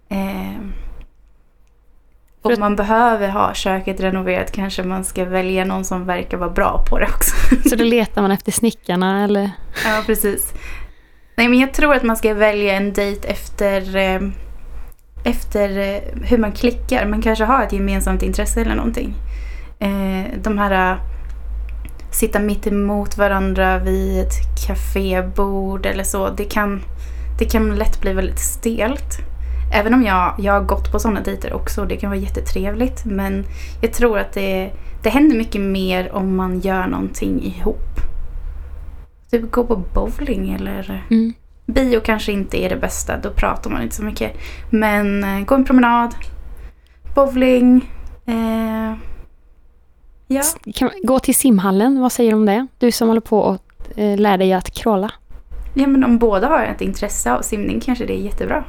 Eh, 0.09 0.86
om 2.41 2.55
man 2.59 2.75
behöver 2.75 3.29
ha 3.29 3.53
köket 3.53 3.99
renoverat 3.99 4.51
kanske 4.51 4.83
man 4.83 5.03
ska 5.03 5.25
välja 5.25 5.65
någon 5.65 5.85
som 5.85 6.05
verkar 6.05 6.37
vara 6.37 6.49
bra 6.49 6.85
på 6.89 6.99
det 6.99 7.05
också. 7.05 7.35
Så 7.69 7.75
då 7.75 7.83
letar 7.83 8.21
man 8.21 8.31
efter 8.31 8.51
snickarna 8.51 9.23
eller? 9.23 9.51
Ja, 9.85 10.03
precis. 10.05 10.53
Nej, 11.35 11.47
men 11.47 11.59
jag 11.59 11.73
tror 11.73 11.95
att 11.95 12.03
man 12.03 12.17
ska 12.17 12.33
välja 12.33 12.73
en 12.73 12.93
dejt 12.93 13.27
efter, 13.27 13.95
eh, 13.95 14.21
efter 15.23 15.77
eh, 15.77 16.01
hur 16.23 16.37
man 16.37 16.51
klickar. 16.51 17.05
Man 17.05 17.21
kanske 17.21 17.45
har 17.45 17.63
ett 17.63 17.73
gemensamt 17.73 18.23
intresse 18.23 18.61
eller 18.61 18.75
någonting. 18.75 19.13
Eh, 19.79 20.39
de 20.43 20.57
här 20.57 20.97
sitta 22.11 22.39
mitt 22.39 22.67
emot 22.67 23.17
varandra 23.17 23.77
vid 23.79 24.21
ett 24.21 24.67
kafébord 24.67 25.85
eller 25.85 26.03
så. 26.03 26.29
Det 26.29 26.43
kan, 26.45 26.81
det 27.39 27.45
kan 27.45 27.75
lätt 27.75 28.01
bli 28.01 28.13
väldigt 28.13 28.39
stelt. 28.39 29.17
Även 29.73 29.93
om 29.93 30.03
jag, 30.03 30.35
jag 30.39 30.53
har 30.53 30.61
gått 30.61 30.91
på 30.91 30.99
sådana 30.99 31.21
dejter 31.21 31.53
också 31.53 31.81
och 31.81 31.87
det 31.87 31.97
kan 31.97 32.09
vara 32.09 32.19
jättetrevligt. 32.19 33.05
Men 33.05 33.45
jag 33.81 33.93
tror 33.93 34.19
att 34.19 34.33
det, 34.33 34.71
det 35.03 35.09
händer 35.09 35.37
mycket 35.37 35.61
mer 35.61 36.15
om 36.15 36.35
man 36.35 36.59
gör 36.59 36.87
någonting 36.87 37.43
ihop. 37.43 37.99
Typ 39.31 39.51
gå 39.51 39.63
på 39.63 39.75
bowling 39.93 40.53
eller 40.53 41.05
Mm. 41.09 41.33
bio 41.65 41.99
kanske 41.99 42.31
inte 42.31 42.57
är 42.63 42.69
det 42.69 42.75
bästa. 42.75 43.17
Då 43.17 43.29
pratar 43.29 43.69
man 43.69 43.81
inte 43.83 43.95
så 43.95 44.03
mycket. 44.03 44.31
Men 44.69 45.23
eh, 45.23 45.45
gå 45.45 45.55
en 45.55 45.65
promenad. 45.65 46.15
Bowling. 47.15 47.91
Eh, 48.25 48.93
ja. 50.27 50.41
Kan, 50.75 50.89
gå 51.03 51.19
till 51.19 51.35
simhallen, 51.35 52.01
vad 52.01 52.11
säger 52.11 52.31
du 52.31 52.37
om 52.37 52.45
det? 52.45 52.67
Du 52.77 52.91
som 52.91 53.07
håller 53.07 53.21
på 53.21 53.39
och 53.39 53.61
eh, 53.97 54.17
lär 54.19 54.37
dig 54.37 54.53
att 54.53 54.71
kråla. 54.71 55.11
ja, 55.73 55.87
men 55.87 56.03
om 56.03 56.17
båda 56.17 56.47
har 56.47 56.63
ett 56.63 56.81
intresse 56.81 57.33
av 57.33 57.41
simning 57.41 57.79
kanske 57.79 58.05
det 58.05 58.13
är 58.13 58.21
jättebra. 58.21 58.63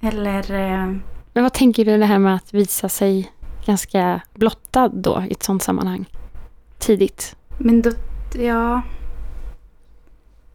Eller 0.00 0.52
eh, 0.54 0.92
Men 1.32 1.42
vad 1.42 1.52
tänker 1.52 1.84
du 1.84 1.98
det 1.98 2.06
här 2.06 2.18
med 2.18 2.34
att 2.34 2.54
visa 2.54 2.88
sig 2.88 3.32
ganska 3.66 4.20
blottad 4.34 4.88
då 4.88 5.24
i 5.28 5.32
ett 5.32 5.42
sånt 5.42 5.62
sammanhang? 5.62 6.04
Tidigt. 6.78 7.36
Men 7.58 7.82
då, 7.82 7.90
ja. 8.34 8.82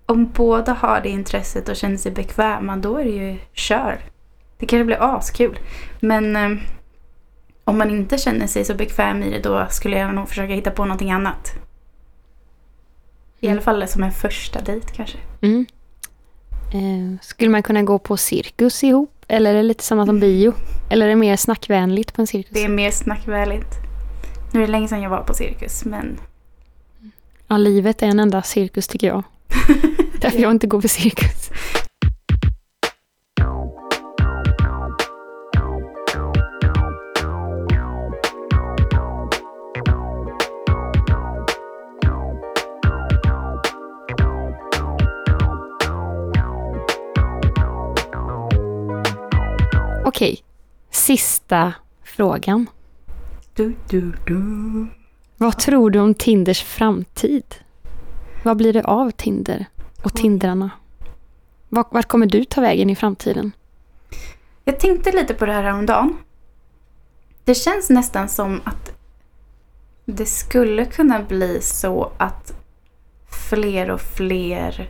Om 0.06 0.32
båda 0.34 0.74
har 0.74 1.02
det 1.02 1.10
intresset 1.10 1.70
och 1.70 1.76
känner 1.76 1.98
sig 1.98 2.12
bekväma, 2.12 2.76
då 2.78 2.98
är 2.98 3.04
det 3.04 3.10
ju 3.10 3.38
kör. 3.54 4.02
Det 4.58 4.66
kanske 4.66 4.86
blir 4.86 5.16
askul. 5.16 5.60
Men 6.00 6.36
eh, 6.36 6.58
om 7.64 7.78
man 7.78 7.90
inte 7.90 8.18
känner 8.18 8.48
sig 8.48 8.66
så 8.66 8.74
bekväm 8.74 9.24
i 9.24 9.30
det, 9.30 9.40
då 9.40 9.68
skulle 9.70 9.98
jag 9.98 10.16
nog 10.16 10.30
försöka 10.30 10.54
hitta 10.54 10.72
på 10.72 10.86
någonting 10.86 11.12
annat. 11.12 11.52
I 13.40 13.46
Mm. 13.48 13.58
alla 13.58 13.62
fall 13.62 13.88
som 13.88 14.04
en 14.04 14.12
första 14.12 14.62
dejt 14.62 14.88
kanske. 14.96 15.18
Mm. 15.42 15.66
Eh, 16.74 17.20
skulle 17.22 17.50
man 17.50 17.64
kunna 17.64 17.84
gå 17.84 18.00
på 18.00 18.18
cirkus 18.18 18.84
ihop? 18.84 19.13
Eller 19.28 19.52
är 19.52 19.56
det 19.56 19.64
lite 19.64 19.84
samma 19.84 20.06
som 20.06 20.20
bio? 20.20 20.54
Eller 20.90 21.06
är 21.06 21.10
det 21.10 21.16
mer 21.16 21.36
snackvänligt 21.36 22.14
på 22.14 22.22
en 22.22 22.28
cirkus? 22.28 22.52
Det 22.54 22.64
är 22.64 22.70
mer 22.70 22.92
snackvänligt. 22.92 23.68
Nu 24.54 24.64
är 24.64 24.66
det 24.66 24.72
länge 24.72 24.88
sedan 24.88 25.02
jag 25.02 25.10
var 25.10 25.24
på 25.24 25.34
cirkus, 25.34 25.86
men 25.86 26.20
Ja, 27.48 27.58
livet 27.58 28.02
är 28.02 28.08
en 28.08 28.20
enda 28.20 28.42
cirkus 28.42 28.88
tycker 28.88 29.08
jag. 29.08 29.24
Därför 30.22 30.40
jag 30.40 30.52
inte 30.52 30.68
går 30.68 30.82
på 30.82 30.88
cirkus. 30.88 31.50
Okej, 50.24 50.44
sista 50.92 51.74
frågan. 52.04 52.70
du, 53.56 53.76
du, 53.90 54.14
du. 54.28 54.88
Vad 55.38 55.60
tror 55.60 55.90
du 55.90 56.00
om 56.00 56.14
Tinders 56.14 56.64
framtid? 56.64 57.56
Vad 58.44 58.58
blir 58.58 58.74
det 58.74 58.84
av 58.84 59.12
Tinder 59.12 59.66
och 60.04 60.14
Tindrarna? 60.14 60.72
Vart, 61.70 62.08
kommer 62.08 62.26
du 62.26 62.46
ta 62.46 62.62
vägen 62.62 62.90
i 62.90 62.96
framtiden? 62.96 63.52
Jag 64.64 64.80
tänkte 64.80 65.12
lite 65.12 65.34
på 65.34 65.46
det 65.46 65.54
här 65.54 65.64
häromdagen. 65.64 66.18
Det 67.44 67.56
känns 67.56 67.90
nästan 67.90 68.30
som 68.30 68.62
att 68.64 68.92
det 70.06 70.26
skulle 70.26 70.86
kunna 70.86 71.24
bli 71.24 71.62
så 71.62 72.12
att 72.18 72.54
fler 73.50 73.92
och 73.92 74.02
fler 74.02 74.90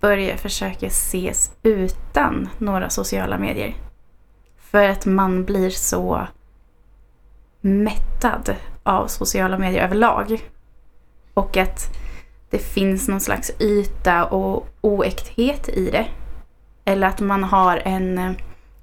börjar 0.00 0.36
försöka 0.36 0.86
ses 0.86 1.52
utan 1.62 2.48
några 2.58 2.90
sociala 2.90 3.38
medier. 3.38 3.91
För 4.72 4.88
att 4.88 5.06
man 5.06 5.44
blir 5.44 5.70
så 5.70 6.26
mättad 7.60 8.54
av 8.82 9.06
sociala 9.06 9.58
medier 9.58 9.84
överlag. 9.84 10.50
Och 11.34 11.56
att 11.56 11.96
det 12.50 12.58
finns 12.58 13.08
någon 13.08 13.20
slags 13.20 13.50
yta 13.60 14.24
och 14.24 14.68
oäkthet 14.80 15.68
i 15.68 15.90
det. 15.90 16.06
Eller 16.84 17.06
att 17.06 17.20
man 17.20 17.44
har 17.44 17.82
en... 17.84 18.36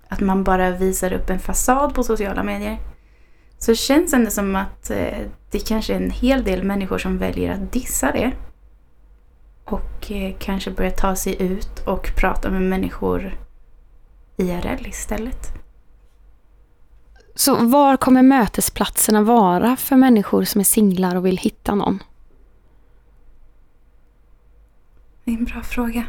Att 0.08 0.20
man 0.20 0.44
bara 0.44 0.72
visar 0.72 1.14
upp 1.14 1.30
en 1.30 1.40
fasad 1.40 1.94
på 1.94 2.04
sociala 2.04 2.44
medier. 2.44 2.78
Så 3.58 3.76
känns 3.76 4.12
det 4.12 4.18
ändå 4.18 4.32
som 4.32 4.56
att 4.56 4.90
eh, 4.90 5.18
det 5.52 5.60
kanske 5.68 5.94
är 5.94 5.98
en 5.98 6.12
hel 6.12 6.44
del 6.44 6.64
människor 6.64 6.98
som 6.98 7.18
väljer 7.18 7.54
att 7.54 7.72
dissa 7.72 8.12
det. 8.12 8.32
Och 9.66 10.12
eh, 10.12 10.36
kanske 10.40 10.72
börja 10.72 10.92
ta 10.92 11.16
sig 11.16 11.42
ut 11.42 11.80
och 11.86 12.12
prata 12.16 12.50
med 12.50 12.62
människor 12.62 13.38
IRL 14.38 14.88
istället. 14.88 15.60
Så 17.40 17.56
var 17.56 17.98
kommer 17.98 18.24
mötesplatserna 18.24 19.22
vara 19.22 19.76
för 19.76 19.96
människor 19.96 20.44
som 20.44 20.62
är 20.62 20.66
singlar 20.66 21.16
och 21.16 21.26
vill 21.26 21.38
hitta 21.38 21.76
någon? 21.76 22.04
Det 25.24 25.32
är 25.32 25.36
en 25.36 25.46
bra 25.46 25.62
fråga. 25.62 26.04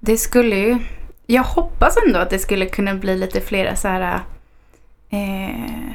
Det 0.00 0.16
skulle 0.16 0.56
ju... 0.56 0.78
Jag 1.26 1.42
hoppas 1.42 1.96
ändå 2.06 2.18
att 2.18 2.30
det 2.30 2.38
skulle 2.38 2.66
kunna 2.66 2.94
bli 2.94 3.18
lite 3.18 3.40
flera 3.40 3.76
så 3.76 3.88
här... 3.88 4.20
Eh, 5.10 5.92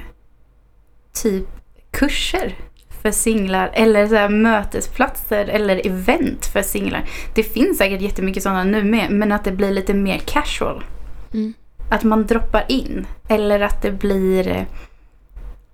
typ 1.14 1.48
kurser 1.92 2.56
för 3.02 3.12
singlar 3.12 3.72
eller 3.74 4.08
så 4.08 4.16
här 4.16 4.30
mötesplatser 4.30 5.46
eller 5.46 5.88
event 5.88 6.46
för 6.46 6.62
singlar. 6.62 7.10
Det 7.36 7.44
finns 7.44 7.78
säkert 7.78 8.02
jättemycket 8.02 8.44
sådana 8.44 8.64
nu 8.64 8.84
med, 8.84 9.12
men 9.12 9.32
att 9.32 9.44
det 9.44 9.52
blir 9.52 9.72
lite 9.72 9.94
mer 9.94 10.18
casual. 10.18 10.84
Mm. 11.34 11.54
Att 11.90 12.04
man 12.04 12.26
droppar 12.26 12.66
in. 12.68 13.08
Eller 13.28 13.60
att 13.60 13.82
det 13.82 13.92
blir 13.92 14.48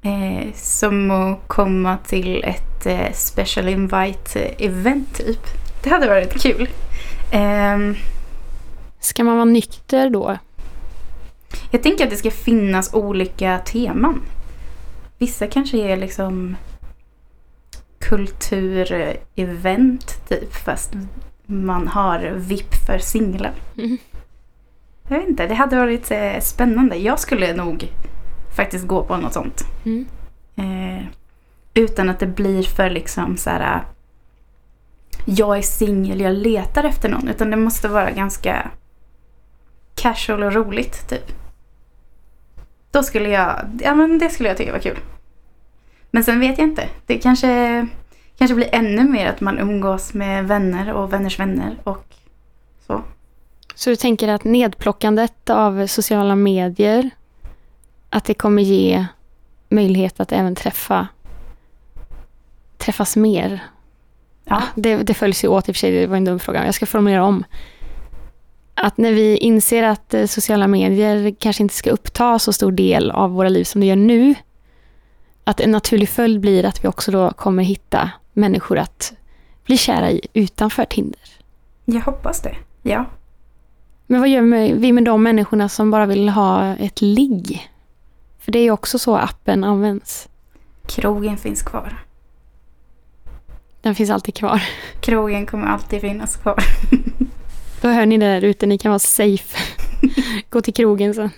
eh, 0.02 0.54
som 0.56 1.12
att 1.12 1.40
komma 1.48 1.98
till 2.08 2.44
ett 2.44 2.86
eh, 2.86 3.12
special 3.14 3.70
invite 3.70 4.40
event 4.40 5.16
typ. 5.16 5.42
Det 5.84 5.90
hade 5.90 6.08
varit 6.08 6.42
kul. 6.42 6.70
Ehm, 7.32 7.96
Ska 9.00 9.24
man 9.24 9.36
vara 9.36 9.46
nykter 9.46 10.10
då? 10.10 10.38
jag 11.72 11.84
tänker 11.84 12.04
att 12.04 12.10
det 12.10 12.16
ska 12.18 12.32
finnas 12.32 12.94
olika 12.94 13.60
teman. 13.60 14.22
Vissa 15.18 15.48
kanske 15.48 15.78
är 15.78 15.98
liksom 15.98 16.56
kulturevent 18.00 20.30
typ 20.30 20.56
fast 20.56 20.92
man 21.46 21.88
har 21.88 22.34
VIP 22.36 22.74
för 22.88 22.98
singlar. 22.98 23.52
Mm. 23.78 23.98
Jag 25.08 25.20
vet 25.20 25.30
inte, 25.30 25.48
det 25.48 25.54
hade 25.54 25.78
varit 25.78 26.12
eh, 26.12 26.40
spännande. 26.40 26.96
Jag 26.96 27.20
skulle 27.20 27.56
nog 27.56 27.92
faktiskt 28.56 28.88
gå 28.88 29.04
på 29.04 29.18
något 29.18 29.34
sånt. 29.34 29.64
Mm. 29.86 30.06
Eh, 30.56 31.06
utan 31.74 32.10
att 32.10 32.20
det 32.20 32.28
blir 32.28 32.64
för 32.64 32.90
liksom 32.90 33.38
så 33.38 33.50
här. 33.50 33.84
Jag 35.26 35.58
är 35.58 35.62
singel, 35.62 36.22
jag 36.22 36.36
letar 36.36 36.84
efter 36.84 37.10
någon. 37.10 37.28
Utan 37.28 37.52
det 37.52 37.58
måste 37.58 37.88
vara 37.88 38.12
ganska 38.12 38.72
casual 39.96 40.44
och 40.44 40.54
roligt 40.54 41.10
typ. 41.10 41.32
Då 42.92 43.04
skulle 43.04 43.30
jag, 43.30 43.80
ja 43.84 43.96
men 43.96 44.20
det 44.20 44.30
skulle 44.30 44.50
jag 44.50 44.58
tycka 44.58 44.72
var 44.72 44.80
kul. 44.80 44.98
Men 46.12 46.24
sen 46.24 46.40
vet 46.40 46.58
jag 46.58 46.68
inte. 46.68 46.90
Det 47.06 47.18
kanske, 47.18 47.88
kanske 48.38 48.56
blir 48.56 48.70
ännu 48.72 49.04
mer 49.04 49.30
att 49.30 49.42
man 49.42 49.60
umgås 49.60 50.14
med 50.14 50.48
vänner 50.48 50.94
och 50.94 51.14
vänners 51.14 51.40
vänner 51.40 51.76
och 51.84 52.06
så. 52.88 53.04
Så 53.76 53.90
du 53.90 53.96
tänker 53.96 54.28
att 54.28 54.44
nedplockandet 54.44 55.50
av 55.50 55.88
sociala 55.88 56.36
medier, 56.36 57.10
att 58.10 58.26
det 58.26 58.34
kommer 58.34 58.64
ge 58.64 59.06
möjlighet 59.70 60.20
att 60.20 60.32
även 60.32 60.56
träffa 60.56 61.08
träffas 62.78 63.16
mer? 63.16 63.60
Ja. 64.44 64.62
Det, 64.76 64.96
det 64.96 65.14
följs 65.14 65.44
ju 65.44 65.48
åt 65.48 65.70
i 65.70 65.72
och 65.72 65.76
för 65.76 65.80
sig, 65.80 65.92
det 65.92 66.08
var 66.08 66.18
en 66.18 66.26
dum 66.26 66.40
fråga. 66.40 66.66
Jag 66.66 66.76
ska 66.76 66.86
formulera 66.86 67.24
om. 67.24 67.44
Att 68.76 68.98
när 68.98 69.12
vi 69.12 69.38
inser 69.38 69.84
att 69.84 70.14
eh, 70.14 70.26
sociala 70.26 70.68
medier 70.68 71.36
kanske 71.40 71.64
inte 71.64 71.76
ska 71.76 71.92
uppta 71.92 72.40
så 72.40 72.54
stor 72.54 72.72
del 72.72 73.12
av 73.12 73.32
våra 73.32 73.50
liv 73.50 73.64
som 73.64 73.82
det 73.82 73.88
gör 73.88 73.96
nu, 73.96 74.36
att 75.44 75.60
en 75.60 75.72
naturlig 75.72 76.10
följd 76.10 76.40
blir 76.40 76.66
att 76.66 76.84
vi 76.84 76.88
också 76.88 77.12
då 77.12 77.32
kommer 77.32 77.64
hitta 77.64 78.12
människor 78.34 78.78
att 78.78 79.14
bli 79.66 79.78
kära 79.78 80.12
i 80.12 80.22
utanför 80.34 80.86
Tinder. 80.86 81.22
Jag 81.86 82.02
hoppas 82.02 82.42
det. 82.42 82.56
Ja. 82.82 83.06
Men 84.08 84.20
vad 84.20 84.30
gör 84.30 84.42
vi 84.76 84.92
med, 84.92 85.04
de 85.04 85.24
människorna 85.24 85.70
som 85.70 85.92
bara 85.92 86.06
vill 86.06 86.30
ha 86.30 86.76
ett 86.76 87.02
ligg? 87.02 87.70
För 88.40 88.52
det 88.52 88.60
är 88.60 88.64
ju 88.64 88.72
också 88.72 89.00
så 89.00 89.16
appen 89.18 89.64
används. 89.64 90.30
Krogen 90.88 91.38
finns 91.38 91.64
kvar. 91.64 92.04
Den 93.82 93.96
finns 93.96 94.10
alltid 94.10 94.36
kvar. 94.36 94.64
Krogen 95.02 95.46
kommer 95.46 95.68
alltid 95.68 96.02
finnas 96.02 96.36
kvar. 96.36 96.64
Då 97.82 97.88
hör 97.88 98.06
ni 98.06 98.18
det 98.18 98.26
där 98.26 98.42
ute, 98.42 98.66
ni 98.66 98.78
kan 98.78 98.92
vara 98.92 99.00
safe. 99.00 99.58
Gå 100.50 100.62
till 100.62 100.74
krogen 100.74 101.14
sen. 101.14 101.30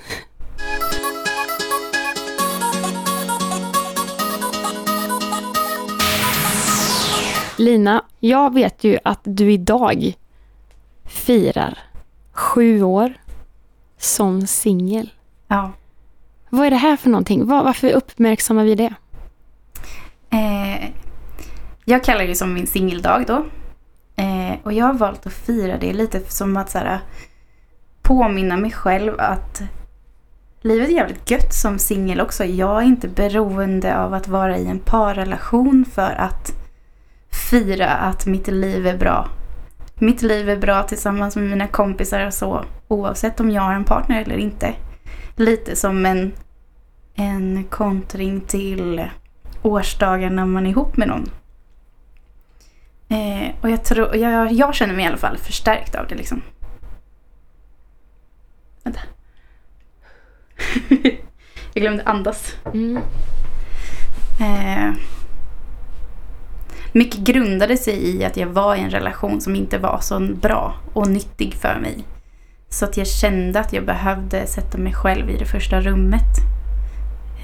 Lina, 7.58 8.04
jag 8.20 8.54
vet 8.54 8.84
ju 8.84 8.98
att 9.04 9.22
du 9.24 9.52
idag 9.52 10.14
firar 11.06 11.87
sju 12.38 12.84
år 12.84 13.14
som 13.98 14.48
singel. 14.48 15.10
Ja. 15.48 15.72
Vad 16.50 16.66
är 16.66 16.70
det 16.70 16.78
här 16.78 16.98
för 16.98 17.10
någonting? 17.10 17.48
Var, 17.48 17.64
varför 17.64 17.92
uppmärksammar 17.92 18.64
vi 18.64 18.76
det? 18.76 18.94
Eh, 20.30 20.90
jag 21.86 22.04
kallar 22.04 22.28
det 22.28 22.36
som 22.36 22.54
min 22.54 22.68
singeldag 22.68 23.24
då. 23.28 23.46
Eh, 24.16 24.56
och 24.64 24.74
jag 24.74 24.86
har 24.86 24.94
valt 24.94 25.28
att 25.28 25.34
fira 25.34 25.78
det 25.78 25.94
lite 25.94 26.20
som 26.20 26.58
att 26.58 26.70
så 26.70 26.78
här, 26.78 27.00
påminna 28.02 28.58
mig 28.58 28.72
själv 28.72 29.14
att 29.20 29.62
livet 30.62 30.90
är 30.90 30.94
jävligt 30.94 31.32
gött 31.32 31.54
som 31.54 31.80
singel 31.80 32.22
också. 32.22 32.46
Jag 32.46 32.82
är 32.82 32.86
inte 32.86 33.08
beroende 33.08 33.98
av 33.98 34.14
att 34.14 34.28
vara 34.28 34.58
i 34.58 34.68
en 34.68 34.80
parrelation 34.80 35.86
för 35.86 36.12
att 36.12 36.52
fira 37.50 37.90
att 37.90 38.26
mitt 38.26 38.48
liv 38.48 38.88
är 38.88 38.98
bra. 38.98 39.30
Mitt 40.00 40.22
liv 40.22 40.50
är 40.50 40.58
bra 40.58 40.84
tillsammans 40.84 41.36
med 41.36 41.50
mina 41.50 41.68
kompisar 41.68 42.26
och 42.26 42.34
så 42.34 42.66
oavsett 42.88 43.40
om 43.40 43.52
jag 43.52 43.62
har 43.62 43.74
en 43.74 43.86
partner 43.86 44.22
eller 44.22 44.38
inte. 44.38 44.74
Lite 45.36 45.76
som 45.76 46.06
en, 46.06 46.34
en 47.16 47.64
kontring 47.64 48.42
till 48.42 49.06
årsdagen 49.62 50.36
när 50.36 50.46
man 50.46 50.66
är 50.66 50.70
ihop 50.70 50.98
med 50.98 51.08
någon. 51.08 51.30
Eh, 53.10 53.56
och 53.62 53.70
jag, 53.70 53.84
tror, 53.84 54.16
jag, 54.16 54.52
jag 54.52 54.76
känner 54.76 54.94
mig 54.94 55.06
i 55.06 55.08
alla 55.08 55.18
fall 55.18 55.38
förstärkt 55.38 55.96
av 55.96 56.08
det 56.08 56.16
liksom. 56.16 56.42
Vänta. 58.84 59.00
jag 61.74 61.82
glömde 61.82 62.04
andas. 62.04 62.56
Mm. 62.74 62.98
Eh, 64.40 64.94
mycket 66.98 67.20
grundade 67.20 67.78
sig 67.78 68.18
i 68.18 68.26
att 68.26 68.38
jag 68.38 68.48
var 68.48 68.76
i 68.76 68.80
en 68.80 68.90
relation 68.90 69.42
som 69.42 69.56
inte 69.56 69.78
var 69.78 70.00
så 70.02 70.20
bra 70.20 70.76
och 70.94 71.10
nyttig 71.10 71.54
för 71.54 71.80
mig. 71.80 72.04
Så 72.70 72.86
att 72.86 72.98
jag 72.98 73.08
kände 73.08 73.60
att 73.60 73.74
jag 73.74 73.86
behövde 73.86 74.48
sätta 74.48 74.78
mig 74.78 74.94
själv 74.94 75.30
i 75.30 75.38
det 75.38 75.46
första 75.46 75.82
rummet. 75.82 76.38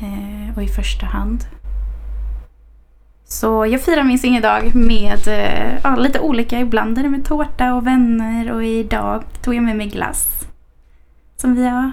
Eh, 0.02 0.58
och 0.58 0.64
i 0.64 0.68
första 0.68 1.06
hand. 1.06 1.46
Så 3.26 3.66
jag 3.66 3.82
firar 3.82 4.04
min 4.04 4.20
singeldag 4.20 4.76
med 4.76 5.28
eh, 5.28 5.80
ja, 5.84 5.96
lite 5.96 6.20
olika. 6.20 6.60
Ibland 6.60 6.98
är 6.98 7.04
det 7.04 7.10
med 7.10 7.26
tårta 7.26 7.74
och 7.74 7.88
vänner 7.88 8.52
och 8.52 8.64
idag 8.64 9.24
tog 9.42 9.56
jag 9.56 9.64
med 9.64 9.76
mig 9.76 9.88
glass. 9.88 10.48
Som 11.36 11.56
vi 11.56 11.68
har 11.68 11.92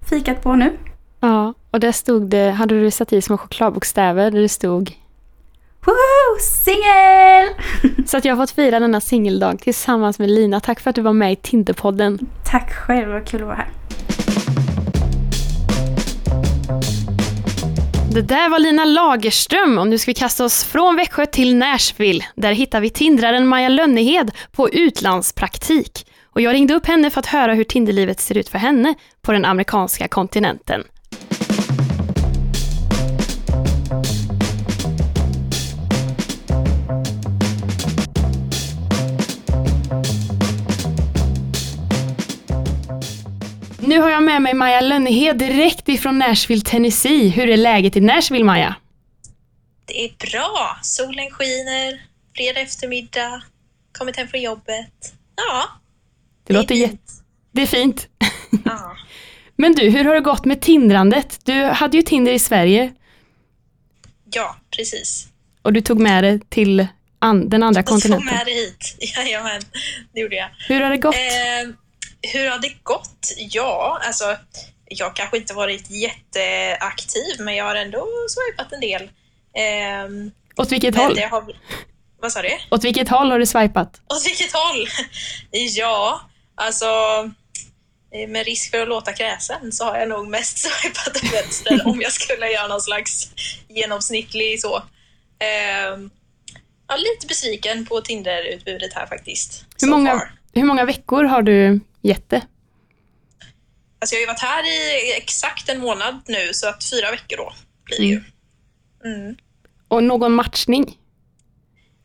fikat 0.00 0.42
på 0.42 0.56
nu. 0.56 0.76
Ja, 1.20 1.54
och 1.70 1.80
där 1.80 1.92
stod 1.92 2.30
det, 2.30 2.50
hade 2.50 2.80
du 2.80 2.90
satt 2.90 3.12
i 3.12 3.22
små 3.22 3.38
chokladbokstäver 3.38 4.30
där 4.30 4.40
det 4.40 4.48
stod 4.48 4.92
Woho! 5.88 6.38
Singel! 6.40 7.48
Så 8.06 8.16
att 8.16 8.24
jag 8.24 8.36
har 8.36 8.42
fått 8.42 8.50
fira 8.50 8.80
denna 8.80 9.00
singeldag 9.00 9.60
tillsammans 9.60 10.18
med 10.18 10.30
Lina. 10.30 10.60
Tack 10.60 10.80
för 10.80 10.90
att 10.90 10.96
du 10.96 11.02
var 11.02 11.12
med 11.12 11.32
i 11.32 11.36
Tinderpodden. 11.36 12.18
Tack 12.44 12.72
själv, 12.72 13.08
vad 13.08 13.26
kul 13.26 13.40
att 13.40 13.46
vara 13.46 13.56
här. 13.56 13.68
Det 18.12 18.22
där 18.22 18.48
var 18.48 18.58
Lina 18.58 18.84
Lagerström 18.84 19.78
och 19.78 19.86
nu 19.86 19.98
ska 19.98 20.10
vi 20.10 20.14
kasta 20.14 20.44
oss 20.44 20.64
från 20.64 20.96
Växjö 20.96 21.26
till 21.26 21.56
Nashville. 21.56 22.24
Där 22.34 22.52
hittar 22.52 22.80
vi 22.80 22.90
tindraren 22.90 23.46
Maja 23.46 23.68
Lönnehed 23.68 24.30
på 24.52 24.70
utlandspraktik. 24.70 26.06
Och 26.24 26.40
jag 26.40 26.54
ringde 26.54 26.74
upp 26.74 26.86
henne 26.86 27.10
för 27.10 27.20
att 27.20 27.26
höra 27.26 27.54
hur 27.54 27.64
Tinderlivet 27.64 28.20
ser 28.20 28.38
ut 28.38 28.48
för 28.48 28.58
henne 28.58 28.94
på 29.22 29.32
den 29.32 29.44
amerikanska 29.44 30.08
kontinenten. 30.08 30.84
Nu 43.80 43.98
har 44.00 44.10
jag 44.10 44.22
med 44.22 44.42
mig 44.42 44.54
Maja 44.54 44.80
Lönnehed 44.80 45.36
direkt 45.38 45.88
ifrån 45.88 46.18
Nashville, 46.18 46.62
Tennessee. 46.62 47.28
Hur 47.28 47.48
är 47.48 47.56
läget 47.56 47.96
i 47.96 48.00
Nashville, 48.00 48.44
Maja? 48.44 48.74
Det 49.84 50.04
är 50.04 50.10
bra. 50.30 50.78
Solen 50.82 51.30
skiner, 51.30 52.02
fredag 52.36 52.60
eftermiddag, 52.60 53.42
kommit 53.98 54.16
hem 54.16 54.28
från 54.28 54.40
jobbet. 54.42 55.12
Ja, 55.36 55.64
Det 56.46 56.54
låter 56.54 56.74
är 56.74 56.88
fint. 56.88 57.10
Det 57.52 57.62
är 57.62 57.66
fint. 57.66 58.08
Ja. 58.64 58.96
Men 59.56 59.72
du, 59.74 59.90
hur 59.90 60.04
har 60.04 60.14
det 60.14 60.20
gått 60.20 60.44
med 60.44 60.60
tindrandet? 60.60 61.40
Du 61.44 61.62
hade 61.64 61.96
ju 61.96 62.02
Tinder 62.02 62.32
i 62.32 62.38
Sverige 62.38 62.92
ja, 64.32 64.56
precis. 64.76 65.28
och 65.62 65.72
du 65.72 65.80
tog 65.80 66.00
med 66.00 66.24
det 66.24 66.50
till 66.50 66.86
an- 67.18 67.48
den 67.48 67.62
andra 67.62 67.78
Jag 67.78 67.86
tog 67.86 67.94
kontinenten. 67.94 68.26
med 68.36 68.46
det 68.46 68.52
hit. 68.52 68.96
Jajamän, 69.16 69.60
det 70.12 70.20
gjorde 70.20 70.36
jag. 70.36 70.48
Hur 70.68 70.80
har 70.80 70.90
det 70.90 70.96
gått? 70.96 71.14
Eh, 71.14 71.70
hur 72.22 72.50
har 72.50 72.58
det 72.58 72.74
gått? 72.82 73.32
Ja, 73.36 74.00
alltså 74.06 74.36
jag 74.84 75.16
kanske 75.16 75.36
inte 75.36 75.54
varit 75.54 75.90
jätteaktiv, 75.90 77.36
men 77.38 77.56
jag 77.56 77.64
har 77.64 77.74
ändå 77.74 78.06
swipat 78.28 78.72
en 78.72 78.80
del. 78.80 79.02
Eh, 79.54 80.30
Åt 80.56 80.72
vilket 80.72 80.96
håll? 80.96 81.18
har... 81.18 81.52
Vad 82.20 82.32
sa 82.32 82.42
du? 82.42 82.50
Åt 82.70 82.84
vilket 82.84 83.08
håll 83.08 83.30
har 83.30 83.38
du 83.38 83.46
swipat? 83.46 84.00
Åt 84.08 84.26
vilket 84.26 84.52
håll? 84.52 84.88
ja, 85.50 86.20
alltså 86.54 86.86
eh, 88.14 88.28
med 88.28 88.46
risk 88.46 88.70
för 88.70 88.82
att 88.82 88.88
låta 88.88 89.12
kräsen 89.12 89.72
så 89.72 89.84
har 89.84 89.98
jag 89.98 90.08
nog 90.08 90.28
mest 90.28 90.58
swipat 90.66 91.16
åt 91.16 91.32
vänster 91.32 91.86
om 91.86 92.00
jag 92.00 92.12
skulle 92.12 92.46
göra 92.46 92.66
någon 92.66 92.80
slags 92.80 93.28
genomsnittlig 93.68 94.60
så. 94.60 94.82
Ehm, 95.38 96.10
ja, 96.88 96.96
lite 96.96 97.26
besviken 97.26 97.86
på 97.86 98.00
Tinder-utbudet 98.00 98.92
här 98.94 99.06
faktiskt. 99.06 99.64
Hur 99.80 99.88
många, 99.88 100.10
far. 100.10 100.32
hur 100.52 100.64
många 100.64 100.84
veckor 100.84 101.24
har 101.24 101.42
du 101.42 101.80
det? 102.28 102.46
Alltså 104.00 104.14
jag 104.14 104.18
har 104.18 104.20
ju 104.20 104.26
varit 104.26 104.40
här 104.40 104.64
i 104.64 105.16
exakt 105.16 105.68
en 105.68 105.80
månad 105.80 106.22
nu 106.26 106.54
så 106.54 106.68
att 106.68 106.84
fyra 106.90 107.10
veckor 107.10 107.36
då 107.36 107.52
blir 107.84 107.98
det 107.98 108.04
ju. 108.04 108.22
Mm. 109.04 109.36
Och 109.88 110.04
någon 110.04 110.32
matchning? 110.32 110.98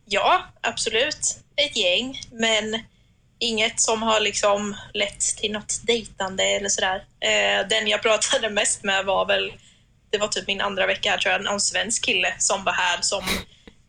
Ja, 0.06 0.44
absolut. 0.62 1.38
Ett 1.56 1.76
gäng, 1.76 2.22
men 2.32 2.80
inget 3.40 3.80
som 3.80 4.02
har 4.02 4.20
liksom 4.20 4.76
lett 4.94 5.20
till 5.20 5.52
något 5.52 5.82
dejtande 5.84 6.44
eller 6.44 6.70
sådär. 6.70 7.04
Eh, 7.20 7.68
den 7.68 7.88
jag 7.88 8.02
pratade 8.02 8.50
mest 8.50 8.84
med 8.84 9.06
var 9.06 9.26
väl, 9.26 9.54
det 10.10 10.18
var 10.18 10.28
typ 10.28 10.48
min 10.48 10.62
andra 10.62 10.88
vecka 10.88 11.10
här 11.10 11.18
tror 11.18 11.32
jag, 11.32 11.44
någon 11.44 11.60
svensk 11.60 12.06
kille 12.06 12.34
som 12.40 12.64
var 12.64 12.74
här 12.74 12.98
som, 13.02 13.24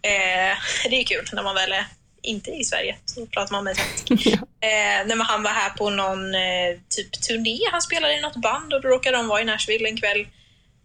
eh, 0.03 0.57
det 0.91 1.01
är 1.01 1.05
kul 1.05 1.25
när 1.33 1.43
man 1.43 1.55
väl 1.55 1.73
är 1.73 1.87
inte 2.25 2.51
i 2.51 2.65
Sverige, 2.65 2.97
så 3.05 3.27
pratar 3.27 3.53
man 3.53 3.65
med 3.65 3.77
svensk. 3.77 4.27
Ja. 4.27 4.69
Eh, 4.69 5.07
men 5.07 5.21
han 5.21 5.43
var 5.43 5.51
här 5.51 5.71
på 5.71 5.91
någon 5.91 6.35
eh, 6.35 6.41
typ 6.89 7.13
turné, 7.23 7.59
han 7.73 7.83
spelade 7.83 8.15
i 8.19 8.21
något 8.21 8.37
band 8.37 8.73
och 8.75 8.81
då 8.83 8.89
råkade 8.89 9.17
de 9.17 9.29
vara 9.29 9.41
i 9.41 9.45
Nashville 9.45 9.89
en 9.89 9.97
kväll. 9.97 10.21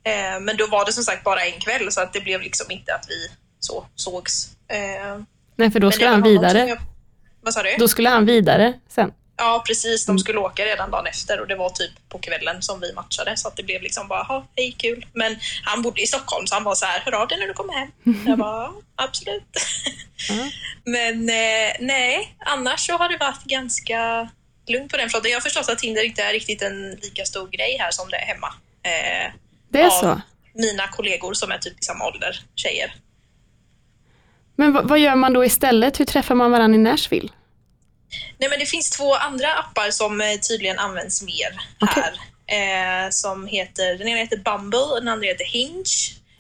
Eh, 0.04 0.39
men 0.41 0.58
då 0.58 0.67
var 0.67 0.86
det 0.86 0.93
som 0.93 1.04
sagt 1.04 1.23
bara 1.23 1.45
en 1.45 1.60
kväll 1.60 1.91
så 1.91 2.02
att 2.02 2.13
det 2.13 2.21
blev 2.21 2.41
liksom 2.41 2.71
inte 2.71 2.93
att 2.95 3.06
vi 3.10 3.28
så 3.60 3.86
sågs. 3.95 4.49
Eh, 4.67 5.19
Nej, 5.56 5.71
för 5.71 5.80
då 5.80 5.91
skulle 5.91 6.10
han 6.10 6.23
vidare. 6.23 6.60
jag- 6.67 6.78
Vad 7.41 7.54
sa 7.54 7.63
du? 7.63 7.75
Då 7.80 7.88
skulle 7.88 8.10
han 8.10 8.25
vidare 8.25 8.73
sen. 8.89 9.12
Ja, 9.41 9.63
precis. 9.67 10.06
De 10.06 10.19
skulle 10.19 10.39
åka 10.39 10.65
redan 10.65 10.91
dagen 10.91 11.06
efter 11.08 11.39
och 11.39 11.47
det 11.47 11.56
var 11.56 11.69
typ 11.69 11.91
på 12.10 12.19
kvällen 12.19 12.62
som 12.62 12.80
vi 12.80 12.93
matchade 12.93 13.38
så 13.38 13.47
att 13.47 13.56
det 13.56 13.63
blev 13.63 13.82
liksom 13.82 14.08
bara, 14.08 14.23
"Ha, 14.23 14.47
hej, 14.56 14.75
kul. 14.78 15.06
Men 15.13 15.38
han 15.63 15.82
bodde 15.82 16.02
i 16.02 16.08
Stockholm 16.08 16.47
så 16.47 16.56
han 16.56 16.63
var 16.63 16.75
så 16.75 16.86
här, 16.86 16.99
hör 17.06 17.12
av 17.21 17.28
dig 17.28 17.39
när 17.39 17.47
du 17.47 17.54
kommer 17.54 17.73
hem. 17.73 17.89
Jag 18.28 18.38
bara, 18.38 18.63
"Ja, 18.63 18.73
absolut. 18.95 19.43
Ja. 20.30 20.36
Men 20.91 21.30
eh, 21.30 21.71
nej, 21.80 22.36
annars 22.39 22.80
så 22.88 22.93
har 22.97 23.10
det 23.10 23.17
varit 23.17 23.43
ganska 23.43 24.30
lugnt 24.67 24.91
på 24.91 24.97
den 24.97 25.10
fronten. 25.10 25.32
Jag 25.32 25.36
har 25.38 25.41
förstått 25.41 25.69
att 25.69 25.80
Tinder 25.80 26.06
inte 26.06 26.23
är 26.23 26.34
riktigt 26.34 26.62
en 26.62 26.91
lika 26.91 27.25
stor 27.25 27.47
grej 27.47 27.78
här 27.80 27.91
som 27.91 28.10
det 28.10 28.15
är 28.17 28.25
hemma. 28.25 28.54
Eh, 28.84 29.32
Det 29.69 29.82
är 29.82 29.89
så. 29.89 30.21
mina 30.54 30.88
kollegor 30.88 31.34
som 31.34 31.52
är 31.52 31.58
typ 31.58 31.80
i 31.80 31.84
samma 31.84 32.06
ålder, 32.08 32.39
tjejer. 32.56 32.93
Men 34.56 34.73
vad, 34.73 34.89
vad 34.89 34.99
gör 34.99 35.15
man 35.15 35.34
då 35.34 35.45
istället? 35.45 35.99
Hur 35.99 36.06
träffar 36.06 36.36
man 36.36 36.52
varandra 36.52 36.75
i 36.75 36.82
Nashville? 36.82 37.30
Nej, 38.37 38.49
men 38.49 38.59
det 38.59 38.65
finns 38.65 38.89
två 38.89 39.15
andra 39.15 39.53
appar 39.53 39.91
som 39.91 40.21
eh, 40.21 40.35
tydligen 40.49 40.79
används 40.79 41.21
mer 41.21 41.61
här. 41.87 42.13
Eh, 42.47 43.09
som 43.09 43.47
heter, 43.47 43.97
den 43.97 44.07
ena 44.07 44.17
heter 44.19 44.37
Bumble 44.37 44.79
och 44.79 44.99
den 44.99 45.07
andra 45.07 45.27
heter 45.27 45.45
Hinge. 45.45 45.83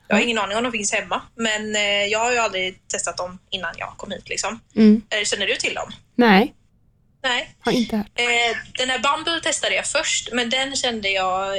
Jag 0.07 0.15
har 0.15 0.19
Mm. 0.21 0.29
ingen 0.29 0.43
aning 0.43 0.57
om 0.57 0.63
de 0.63 0.71
finns 0.71 0.93
hemma, 0.93 1.21
men 1.35 1.75
eh, 1.75 1.81
jag 2.05 2.19
har 2.19 2.31
ju 2.31 2.37
aldrig 2.37 2.87
testat 2.87 3.17
dem 3.17 3.39
innan 3.49 3.73
jag 3.77 3.93
kom 3.97 4.11
hit. 4.11 4.29
Liksom. 4.29 4.59
Mm. 4.75 5.01
Eh, 5.09 5.23
känner 5.23 5.47
du 5.47 5.55
till 5.55 5.73
dem? 5.73 5.91
Nej, 6.15 6.53
Nej. 7.23 7.49
har 7.59 7.71
inte 7.71 7.97
hört. 7.97 8.07
Den 8.77 8.89
här 8.89 8.99
Bumble 8.99 9.41
testade 9.41 9.75
jag 9.75 9.85
först, 9.87 10.29
men 10.31 10.49
den 10.49 10.75
kände 10.75 11.09
jag, 11.09 11.55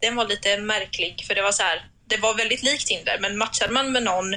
den 0.00 0.16
var 0.16 0.28
lite 0.28 0.56
märklig. 0.58 1.24
För 1.26 1.34
det 1.34 1.42
var 1.42 1.52
så 1.52 1.62
här, 1.62 1.86
det 2.06 2.16
var 2.16 2.34
väldigt 2.34 2.62
likt 2.62 2.86
Tinder, 2.86 3.18
men 3.20 3.38
matchade 3.38 3.72
man 3.72 3.92
med 3.92 4.02
någon, 4.02 4.34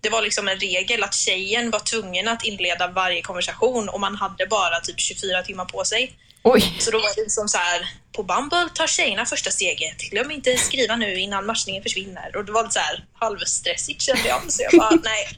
det 0.00 0.08
var 0.08 0.22
liksom 0.22 0.48
en 0.48 0.58
regel 0.58 1.04
att 1.04 1.14
tjejen 1.14 1.70
var 1.70 1.80
tvungen 1.80 2.28
att 2.28 2.44
inleda 2.44 2.86
varje 2.86 3.22
konversation 3.22 3.88
och 3.88 4.00
man 4.00 4.14
hade 4.14 4.46
bara 4.46 4.80
typ 4.80 5.00
24 5.00 5.42
timmar 5.42 5.64
på 5.64 5.84
sig. 5.84 6.18
Oj, 6.42 6.76
Så 6.80 6.90
då 6.90 6.98
var 6.98 7.14
det 7.14 7.20
liksom 7.20 7.48
så 7.48 7.58
här, 7.58 7.88
på 8.12 8.22
Bumble 8.22 8.68
tar 8.74 8.86
tjejerna 8.86 9.26
första 9.26 9.50
steget. 9.50 9.98
Glöm 10.10 10.30
inte 10.30 10.56
skriva 10.56 10.96
nu 10.96 11.18
innan 11.18 11.46
matchningen 11.46 11.82
försvinner. 11.82 12.36
Och 12.36 12.44
det 12.44 12.52
var 12.52 12.68
så 12.68 12.78
här 12.78 13.04
halvstressigt 13.12 14.02
kände 14.02 14.28
jag. 14.28 14.52
Så 14.52 14.62
jag 14.62 14.80
bara, 14.80 14.90
nej. 15.02 15.28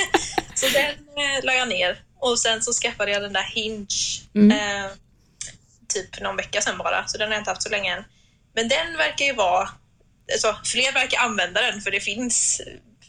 så 0.54 0.68
den 0.68 0.90
eh, 0.94 1.44
la 1.44 1.54
jag 1.54 1.68
ner. 1.68 2.02
Och 2.20 2.38
sen 2.38 2.62
så 2.62 2.72
skaffade 2.72 3.10
jag 3.10 3.22
den 3.22 3.32
där 3.32 3.42
Hinge. 3.54 3.86
Mm. 4.34 4.50
Eh, 4.50 4.90
typ 5.88 6.20
någon 6.20 6.36
vecka 6.36 6.60
sedan 6.60 6.78
bara. 6.78 7.06
Så 7.06 7.18
den 7.18 7.28
har 7.28 7.34
jag 7.34 7.40
inte 7.40 7.50
haft 7.50 7.62
så 7.62 7.68
länge 7.68 7.96
än. 7.96 8.04
Men 8.54 8.68
den 8.68 8.96
verkar 8.96 9.24
ju 9.24 9.32
vara, 9.32 9.68
alltså 10.32 10.56
fler 10.64 10.92
verkar 10.92 11.18
använda 11.18 11.60
den 11.60 11.80
för 11.80 11.90
det 11.90 12.00
finns 12.00 12.60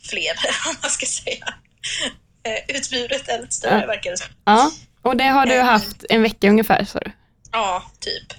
fler 0.09 0.31
om 0.69 0.75
man 0.81 0.91
ska 0.91 1.05
säga. 1.05 1.53
Eh, 2.43 2.75
utbudet 2.77 3.27
är 3.29 3.39
lite 3.41 3.53
större 3.55 3.79
Ja. 3.81 3.87
verkar 3.87 4.11
det 4.11 4.17
som. 4.17 4.27
ja. 4.45 4.71
Och 5.01 5.17
det 5.17 5.23
har 5.23 5.45
du 5.45 5.59
haft 5.59 6.05
en 6.09 6.21
vecka 6.21 6.49
ungefär, 6.49 6.85
sa 6.85 6.99
du? 6.99 7.11
Ja, 7.51 7.83
typ. 7.99 8.37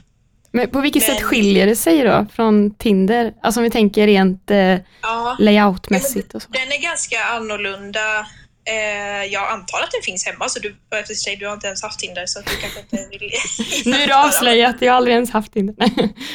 Men 0.52 0.70
på 0.70 0.80
vilket 0.80 1.08
Men- 1.08 1.16
sätt 1.16 1.24
skiljer 1.24 1.66
det 1.66 1.76
sig 1.76 2.02
då 2.02 2.26
från 2.34 2.74
Tinder? 2.74 3.32
Alltså 3.42 3.60
om 3.60 3.64
vi 3.64 3.70
tänker 3.70 4.06
rent 4.06 4.50
eh, 4.50 4.56
Ja. 5.02 5.36
layoutmässigt 5.38 6.34
och 6.34 6.42
så. 6.42 6.48
Den 6.50 6.72
är 6.72 6.82
ganska 6.82 7.24
annorlunda. 7.24 8.26
Eh, 8.68 9.24
jag 9.32 9.50
antar 9.52 9.80
att 9.80 9.90
den 9.90 10.02
finns 10.02 10.26
hemma, 10.26 10.48
så 10.48 10.58
du, 10.58 10.76
efter 10.94 11.14
sig, 11.14 11.36
du 11.36 11.46
har 11.46 11.54
inte 11.54 11.66
ens 11.66 11.82
haft 11.82 11.98
Tinder 11.98 12.26
så 12.26 12.40
du 12.40 12.56
kanske 12.60 12.80
inte 12.80 13.08
vill 13.10 13.32
Nu 13.84 13.96
är 14.02 14.06
det 14.06 14.16
avslöjat, 14.16 14.76
jag 14.80 14.92
har 14.92 14.96
aldrig 14.96 15.14
ens 15.14 15.30
haft 15.30 15.52
Tinder. 15.52 15.74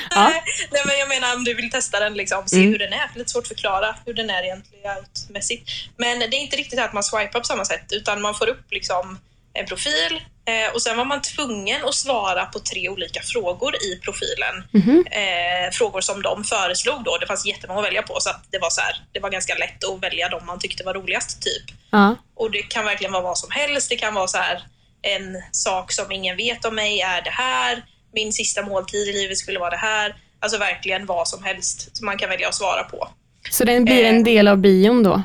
ja. 0.09 0.31
Nej, 0.71 0.81
men 0.85 0.99
jag 0.99 1.09
menar 1.09 1.35
om 1.35 1.43
du 1.43 1.53
vill 1.53 1.71
testa 1.71 1.99
den, 1.99 2.13
liksom, 2.13 2.43
se 2.47 2.55
Mm. 2.57 2.71
hur 2.71 2.79
den 2.79 2.93
är. 2.93 3.11
Lite 3.15 3.29
svårt 3.29 3.41
att 3.43 3.47
förklara 3.47 3.95
hur 4.05 4.13
den 4.13 4.29
är 4.29 4.43
layoutmässigt. 4.43 5.69
Men 5.97 6.19
det 6.19 6.25
är 6.25 6.39
inte 6.39 6.57
riktigt 6.57 6.79
att 6.79 6.93
man 6.93 7.03
swipar 7.03 7.39
på 7.39 7.45
samma 7.45 7.65
sätt, 7.65 7.85
utan 7.91 8.21
man 8.21 8.35
får 8.35 8.49
upp 8.49 8.71
liksom 8.71 9.19
en 9.53 9.65
profil 9.65 10.21
eh, 10.45 10.73
och 10.73 10.81
sen 10.81 10.97
var 10.97 11.05
man 11.05 11.21
tvungen 11.21 11.85
att 11.85 11.95
svara 11.95 12.45
på 12.45 12.59
tre 12.59 12.89
olika 12.89 13.21
frågor 13.23 13.75
i 13.75 13.95
profilen. 13.95 14.55
Mhm. 14.71 15.05
Eh, 15.11 15.71
frågor 15.71 16.01
som 16.01 16.21
de 16.21 16.43
föreslog 16.43 17.03
då. 17.03 17.17
Det 17.17 17.27
fanns 17.27 17.45
jättemånga 17.45 17.79
att 17.79 17.85
välja 17.85 18.01
på 18.01 18.19
så 18.19 18.29
att 18.29 18.43
det 18.51 18.59
var 18.59 18.69
så 18.69 18.81
här, 18.81 18.95
det 19.11 19.19
var 19.19 19.29
ganska 19.29 19.55
lätt 19.55 19.83
att 19.83 20.03
välja 20.03 20.29
de 20.29 20.45
man 20.45 20.59
tyckte 20.59 20.83
var 20.83 20.93
roligast 20.93 21.41
typ. 21.41 21.77
Ja. 21.91 22.15
Och 22.35 22.51
det 22.51 22.61
kan 22.61 22.85
verkligen 22.85 23.13
vara 23.13 23.23
vad 23.23 23.37
som 23.37 23.51
helst. 23.51 23.89
Det 23.89 23.95
kan 23.95 24.13
vara 24.13 24.27
så 24.27 24.37
här 24.37 24.63
en 25.01 25.37
sak 25.51 25.91
som 25.91 26.11
ingen 26.11 26.37
vet 26.37 26.65
om 26.65 26.75
mig 26.75 27.01
är 27.01 27.21
det 27.21 27.29
här. 27.29 27.85
Min 28.13 28.33
sista 28.33 28.61
måltid 28.61 29.07
i 29.07 29.13
livet 29.13 29.37
skulle 29.37 29.59
vara 29.59 29.69
det 29.69 29.77
här. 29.77 30.15
Alltså 30.39 30.57
verkligen 30.57 31.05
vad 31.05 31.27
som 31.27 31.43
helst 31.43 31.97
som 31.97 32.05
man 32.05 32.17
kan 32.17 32.29
välja 32.29 32.47
att 32.47 32.55
svara 32.55 32.83
på. 32.83 33.07
Så 33.51 33.63
den 33.63 33.85
blir 33.85 34.05
en 34.05 34.17
Eh. 34.17 34.23
del 34.23 34.47
av 34.47 34.57
bion 34.57 35.03
då? 35.03 35.23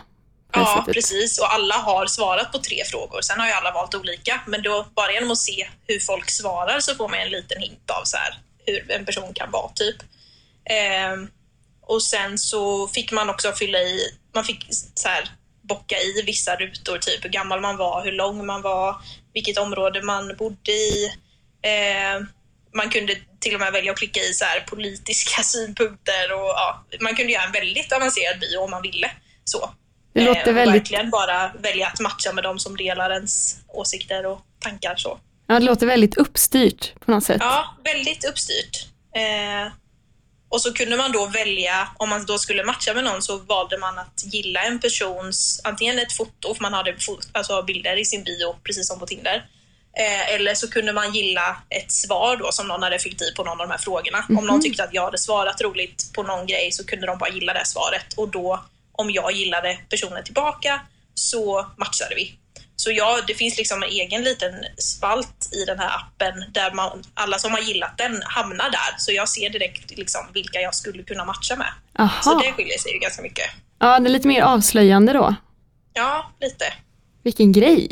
Ja, 0.52 0.76
sättet. 0.78 0.94
precis. 0.94 1.38
Och 1.38 1.52
alla 1.54 1.74
har 1.74 2.06
svarat 2.06 2.52
på 2.52 2.58
tre 2.58 2.84
frågor. 2.84 3.20
Sen 3.20 3.40
har 3.40 3.46
ju 3.46 3.52
alla 3.52 3.72
valt 3.72 3.94
olika, 3.94 4.40
men 4.46 4.62
då 4.62 4.86
bara 4.94 5.12
genom 5.12 5.30
att 5.30 5.38
se 5.38 5.68
hur 5.86 6.00
folk 6.00 6.30
svarar 6.30 6.80
så 6.80 6.94
får 6.94 7.08
man 7.08 7.18
en 7.20 7.30
liten 7.30 7.60
hint 7.62 7.90
av 8.00 8.04
så 8.04 8.16
här, 8.16 8.38
hur 8.66 8.90
en 8.90 9.04
person 9.06 9.34
kan 9.34 9.50
vara 9.50 9.68
typ. 9.74 9.96
Ehm, 10.70 11.28
och 11.82 12.02
sen 12.02 12.38
så 12.38 12.88
fick 12.88 13.12
man 13.12 13.30
också 13.30 13.52
fylla 13.52 13.78
i, 13.78 14.00
man 14.34 14.44
fick 14.44 14.66
så 14.94 15.08
här 15.08 15.30
bocka 15.68 15.96
i 15.96 16.22
vissa 16.26 16.56
rutor, 16.56 16.98
typ 16.98 17.24
hur 17.24 17.30
gammal 17.30 17.60
man 17.60 17.76
var, 17.76 18.04
hur 18.04 18.12
lång 18.12 18.46
man 18.46 18.62
var, 18.62 18.96
vilket 19.34 19.58
område 19.58 20.02
man 20.02 20.36
bodde 20.38 20.72
i. 20.72 21.12
Ehm, 21.62 22.26
man 22.74 22.90
kunde 22.90 23.16
till 23.40 23.54
och 23.54 23.60
med 23.60 23.72
välja 23.72 23.92
att 23.92 23.98
klicka 23.98 24.20
i 24.20 24.32
så 24.32 24.44
här 24.44 24.60
politiska 24.60 25.42
synpunkter 25.42 26.32
och 26.32 26.48
ja, 26.48 26.84
man 27.00 27.16
kunde 27.16 27.32
göra 27.32 27.44
en 27.44 27.52
väldigt 27.52 27.92
avancerad 27.92 28.40
bio 28.40 28.58
om 28.58 28.70
man 28.70 28.82
ville. 28.82 29.10
Så. 29.44 29.70
Det 30.12 30.20
Eh, 30.20 30.26
låter 30.26 30.50
och 30.50 30.56
väldigt, 30.56 30.82
verkligen 30.82 31.10
bara 31.10 31.52
välja 31.58 31.86
att 31.86 32.00
matcha 32.00 32.32
med 32.32 32.44
de 32.44 32.58
som 32.58 32.76
delar 32.76 33.10
ens 33.10 33.56
åsikter 33.68 34.26
och 34.26 34.40
tankar. 34.58 34.96
Så. 34.96 35.18
ja, 35.46 35.54
det 35.54 35.64
låter 35.64 35.86
väldigt 35.86 36.16
uppstyrt 36.16 37.00
på 37.00 37.10
något 37.10 37.24
sätt. 37.24 37.40
Ja, 37.40 37.76
väldigt 37.84 38.24
uppstyrt. 38.24 38.86
Eh, 39.16 39.72
och 40.48 40.62
så 40.62 40.72
kunde 40.72 40.96
man 40.96 41.12
då 41.12 41.26
välja, 41.26 41.88
om 41.96 42.08
man 42.08 42.26
då 42.26 42.38
skulle 42.38 42.64
matcha 42.64 42.94
med 42.94 43.04
någon 43.04 43.22
så 43.22 43.38
valde 43.38 43.78
man 43.78 43.98
att 43.98 44.24
gilla 44.24 44.60
en 44.62 44.78
persons, 44.78 45.60
antingen 45.64 45.98
ett 45.98 46.12
foto, 46.12 46.54
för 46.54 46.62
man 46.62 46.72
hade 46.72 46.96
alltså 47.32 47.62
bilder 47.62 47.96
i 47.96 48.04
sin 48.04 48.24
bio, 48.24 48.56
precis 48.62 48.88
som 48.88 48.98
på 48.98 49.06
Tinder. 49.06 49.44
Eh, 49.98 50.34
eller 50.34 50.54
så 50.54 50.70
kunde 50.70 50.92
man 50.92 51.14
gilla 51.14 51.56
ett 51.70 51.92
svar 51.92 52.36
då 52.36 52.52
som 52.52 52.68
någon 52.68 52.82
hade 52.82 52.98
fyllt 52.98 53.22
i 53.22 53.34
på 53.36 53.44
någon 53.44 53.60
av 53.60 53.68
de 53.68 53.70
här 53.70 53.78
frågorna. 53.78 54.26
Om 54.28 54.46
någon 54.46 54.62
tyckte 54.62 54.84
att 54.84 54.94
jag 54.94 55.04
hade 55.04 55.18
svarat 55.18 55.60
roligt 55.60 56.10
på 56.14 56.22
någon 56.22 56.46
grej 56.46 56.72
så 56.72 56.86
kunde 56.86 57.06
de 57.06 57.18
bara 57.18 57.30
gilla 57.30 57.52
det 57.52 57.66
svaret 57.66 58.14
och 58.16 58.28
då, 58.28 58.64
om 58.92 59.10
jag 59.10 59.32
gillade 59.32 59.78
personen 59.88 60.24
tillbaka, 60.24 60.80
så 61.14 61.66
matchade 61.76 62.14
vi. 62.14 62.38
Så 62.86 62.92
ja, 62.92 63.18
det 63.26 63.34
finns 63.34 63.58
liksom 63.58 63.82
en 63.82 63.88
egen 63.88 64.22
liten 64.22 64.54
spalt 64.78 65.48
i 65.52 65.64
den 65.64 65.78
här 65.78 65.90
appen 65.96 66.44
där 66.52 66.72
man, 66.74 67.02
alla 67.14 67.38
som 67.38 67.52
har 67.52 67.60
gillat 67.60 67.98
den 67.98 68.22
hamnar 68.24 68.70
där. 68.70 68.98
Så 68.98 69.12
jag 69.12 69.28
ser 69.28 69.50
direkt 69.50 69.96
liksom 69.96 70.20
vilka 70.34 70.60
jag 70.60 70.74
skulle 70.74 71.02
kunna 71.02 71.24
matcha 71.24 71.56
med. 71.56 71.66
Så 72.22 72.30
Aha. 72.30 72.42
det 72.42 72.52
skiljer 72.52 72.78
sig 72.78 72.92
ju 72.92 72.98
ganska 72.98 73.22
mycket. 73.22 73.44
Ja, 73.78 73.98
det 73.98 74.08
är 74.08 74.10
lite 74.10 74.28
mer 74.28 74.42
avslöjande 74.42 75.12
då. 75.12 75.34
Ja, 75.92 76.30
lite. 76.40 76.64
Vilken 77.22 77.52
grej. 77.52 77.88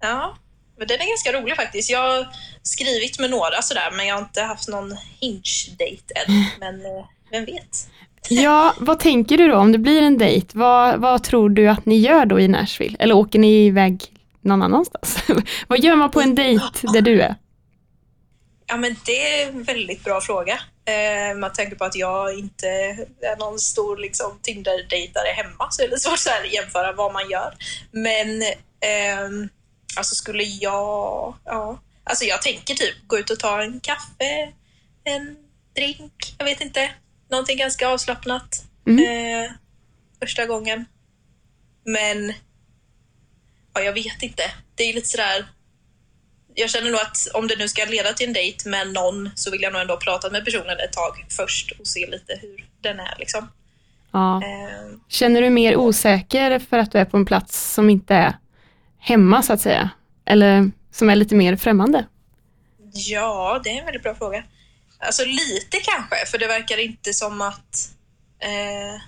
Ja, 0.00 0.36
men 0.78 0.88
den 0.88 1.00
är 1.00 1.08
ganska 1.08 1.32
rolig 1.32 1.56
faktiskt. 1.56 1.90
Jag 1.90 2.02
har 2.02 2.28
skrivit 2.62 3.18
med 3.18 3.30
några 3.30 3.62
sådär, 3.62 3.90
men 3.96 4.06
jag 4.06 4.14
har 4.14 4.22
inte 4.22 4.42
haft 4.42 4.68
någon 4.68 4.96
hinge-date 5.20 6.14
än. 6.14 6.44
Men 6.60 6.86
eh, 6.86 7.04
vem 7.30 7.44
vet? 7.44 7.88
Ja, 8.30 8.74
vad 8.78 9.00
tänker 9.00 9.38
du 9.38 9.48
då 9.48 9.56
om 9.56 9.72
det 9.72 9.78
blir 9.78 10.02
en 10.02 10.18
dejt? 10.18 10.58
Vad, 10.58 11.00
vad 11.00 11.22
tror 11.22 11.50
du 11.50 11.68
att 11.68 11.86
ni 11.86 11.98
gör 11.98 12.26
då 12.26 12.40
i 12.40 12.48
Nashville? 12.48 12.96
Eller 12.98 13.14
åker 13.14 13.38
ni 13.38 13.66
iväg 13.66 14.12
någon 14.40 14.62
annanstans? 14.62 15.18
vad 15.68 15.78
gör 15.78 15.96
man 15.96 16.10
på 16.10 16.20
en 16.20 16.34
dejt 16.34 16.64
där 16.92 17.02
du 17.02 17.22
är? 17.22 17.36
Ja, 18.66 18.76
men 18.76 18.96
det 19.06 19.42
är 19.42 19.48
en 19.48 19.62
väldigt 19.62 20.04
bra 20.04 20.20
fråga. 20.20 20.60
Eh, 20.84 21.36
med 21.36 21.54
tanke 21.54 21.76
på 21.76 21.84
att 21.84 21.96
jag 21.96 22.38
inte 22.38 22.68
är 23.20 23.38
någon 23.38 23.58
stor 23.58 23.96
liksom, 23.96 24.38
Tinder-dejtare 24.42 25.28
hemma 25.36 25.70
så 25.70 25.82
är 25.82 25.88
det 25.88 25.98
svårt 25.98 26.32
att 26.44 26.52
jämföra 26.52 26.92
vad 26.92 27.12
man 27.12 27.30
gör. 27.30 27.54
Men 27.90 28.42
ehm, 28.80 29.48
alltså 29.96 30.14
skulle 30.14 30.42
jag... 30.42 31.34
Ja, 31.44 31.80
alltså 32.04 32.24
jag 32.24 32.42
tänker 32.42 32.74
typ 32.74 32.94
gå 33.06 33.18
ut 33.18 33.30
och 33.30 33.38
ta 33.38 33.62
en 33.62 33.80
kaffe, 33.80 34.52
en 35.04 35.36
drink, 35.76 36.34
jag 36.38 36.44
vet 36.44 36.60
inte. 36.60 36.90
Någonting 37.30 37.58
ganska 37.58 37.88
avslappnat. 37.88 38.64
Eh, 38.86 39.52
första 40.20 40.46
gången. 40.46 40.84
Men 41.84 42.32
ja, 43.78 43.84
jag 43.84 43.92
vet 43.92 44.22
inte. 44.22 44.42
Det 44.74 44.82
är 44.82 44.94
lite 44.94 45.08
sådär 45.08 45.46
jag 46.54 46.70
känner 46.70 46.90
nog 46.90 47.00
att 47.00 47.28
om 47.34 47.48
det 47.48 47.56
nu 47.56 47.68
ska 47.68 47.84
leda 47.84 48.12
till 48.12 48.26
en 48.26 48.32
dejt 48.32 48.68
med 48.68 48.92
någon 48.92 49.30
så 49.34 49.50
vill 49.50 49.62
jag 49.62 49.72
nog 49.72 49.82
ändå 49.82 49.96
prata 49.96 50.30
med 50.30 50.44
personen 50.44 50.78
ett 50.80 50.92
tag 50.92 51.26
först 51.28 51.72
och 51.80 51.86
se 51.86 52.06
lite 52.06 52.38
hur 52.42 52.68
den 52.80 53.00
är. 53.00 53.14
Liksom. 53.18 53.48
Ja. 54.12 54.42
Eh, 54.42 54.98
Känner 55.08 55.42
du 55.42 55.50
mer 55.50 55.76
osäker 55.76 56.58
för 56.58 56.78
att 56.78 56.92
du 56.92 56.98
är 56.98 57.04
på 57.04 57.16
en 57.16 57.26
plats 57.26 57.74
som 57.74 57.90
inte 57.90 58.14
är 58.14 58.38
hemma 58.98 59.42
så 59.42 59.52
att 59.52 59.60
säga? 59.60 59.90
Eller 60.24 60.70
som 60.92 61.10
är 61.10 61.16
lite 61.16 61.34
mer 61.34 61.56
främmande? 61.56 62.06
ja, 62.92 63.60
det 63.64 63.70
är 63.70 63.78
en 63.78 63.84
väldigt 63.84 64.02
bra 64.02 64.14
fråga. 64.14 64.44
Alltså 64.98 65.24
lite 65.24 65.78
kanske, 65.82 66.26
för 66.26 66.38
det 66.38 66.46
verkar 66.46 66.78
inte 66.78 67.12
som 67.12 67.40
att... 67.40 67.90
Eh, 68.38 69.00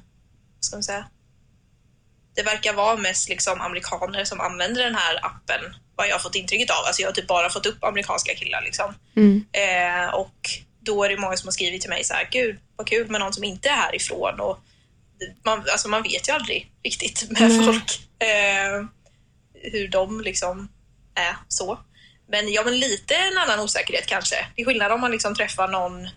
vad 0.54 0.64
ska 0.64 0.76
man 0.76 0.82
säga? 0.82 1.04
Det 2.34 2.42
verkar 2.42 2.72
vara 2.72 2.96
mest 2.96 3.28
liksom 3.28 3.60
amerikaner 3.60 4.24
som 4.24 4.40
använder 4.40 4.84
den 4.84 4.94
här 4.94 5.26
appen, 5.26 5.76
vad 5.96 6.08
jag 6.08 6.14
har 6.14 6.20
fått 6.20 6.34
intrycket 6.34 6.70
av. 6.70 6.84
Alltså 6.86 7.02
jag 7.02 7.08
har 7.08 7.12
typ 7.12 7.26
bara 7.26 7.50
fått 7.50 7.66
upp 7.66 7.84
amerikanska 7.84 8.34
killar. 8.34 8.62
Liksom. 8.62 8.94
Mm. 9.16 9.44
Eh, 9.52 10.14
och 10.14 10.50
då 10.80 11.04
är 11.04 11.08
det 11.08 11.16
många 11.16 11.36
som 11.36 11.46
har 11.46 11.52
skrivit 11.52 11.80
till 11.80 11.90
mig 11.90 12.04
så 12.04 12.14
här, 12.14 12.28
gud 12.30 12.58
vad 12.76 12.86
kul 12.86 13.10
med 13.10 13.20
någon 13.20 13.32
som 13.32 13.44
inte 13.44 13.68
är 13.68 13.76
härifrån. 13.76 14.40
Och 14.40 14.58
man, 15.44 15.58
alltså 15.58 15.88
man 15.88 16.02
vet 16.02 16.28
ju 16.28 16.32
aldrig 16.32 16.72
riktigt 16.84 17.30
med 17.30 17.50
Nej. 17.50 17.64
folk 17.64 18.00
eh, 18.18 18.86
hur 19.72 19.88
de 19.88 20.20
liksom 20.20 20.68
är 21.14 21.36
så. 21.48 21.78
Men 22.28 22.52
ja, 22.52 22.62
men 22.64 22.78
lite 22.78 23.14
en 23.14 23.38
annan 23.38 23.60
osäkerhet 23.60 24.06
kanske. 24.06 24.46
Det 24.56 24.62
är 24.62 24.66
skillnad 24.66 24.92
om 24.92 25.00
man 25.00 25.10
liksom 25.10 25.34
träffar 25.34 25.68
någon 25.68 26.08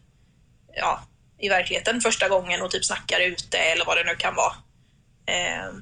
ja, 0.75 1.03
i 1.39 1.49
verkligheten 1.49 2.01
första 2.01 2.29
gången 2.29 2.61
och 2.61 2.71
typ 2.71 2.85
snackar 2.85 3.19
ute 3.19 3.57
eller 3.57 3.85
vad 3.85 3.97
det 3.97 4.03
nu 4.03 4.15
kan 4.15 4.35
vara. 4.35 4.55
Eh, 5.25 5.73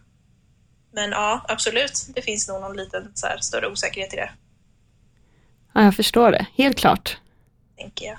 men 0.91 1.11
ja, 1.11 1.45
absolut. 1.47 2.05
Det 2.15 2.21
finns 2.21 2.47
nog 2.47 2.61
någon 2.61 2.77
liten 2.77 3.11
så 3.13 3.27
här, 3.27 3.37
större 3.37 3.67
osäkerhet 3.67 4.13
i 4.13 4.15
det. 4.15 4.29
Ja, 5.73 5.83
jag 5.83 5.95
förstår 5.95 6.31
det. 6.31 6.45
Helt 6.57 6.77
klart. 6.77 7.17
tänker 7.77 8.05
jag. 8.05 8.17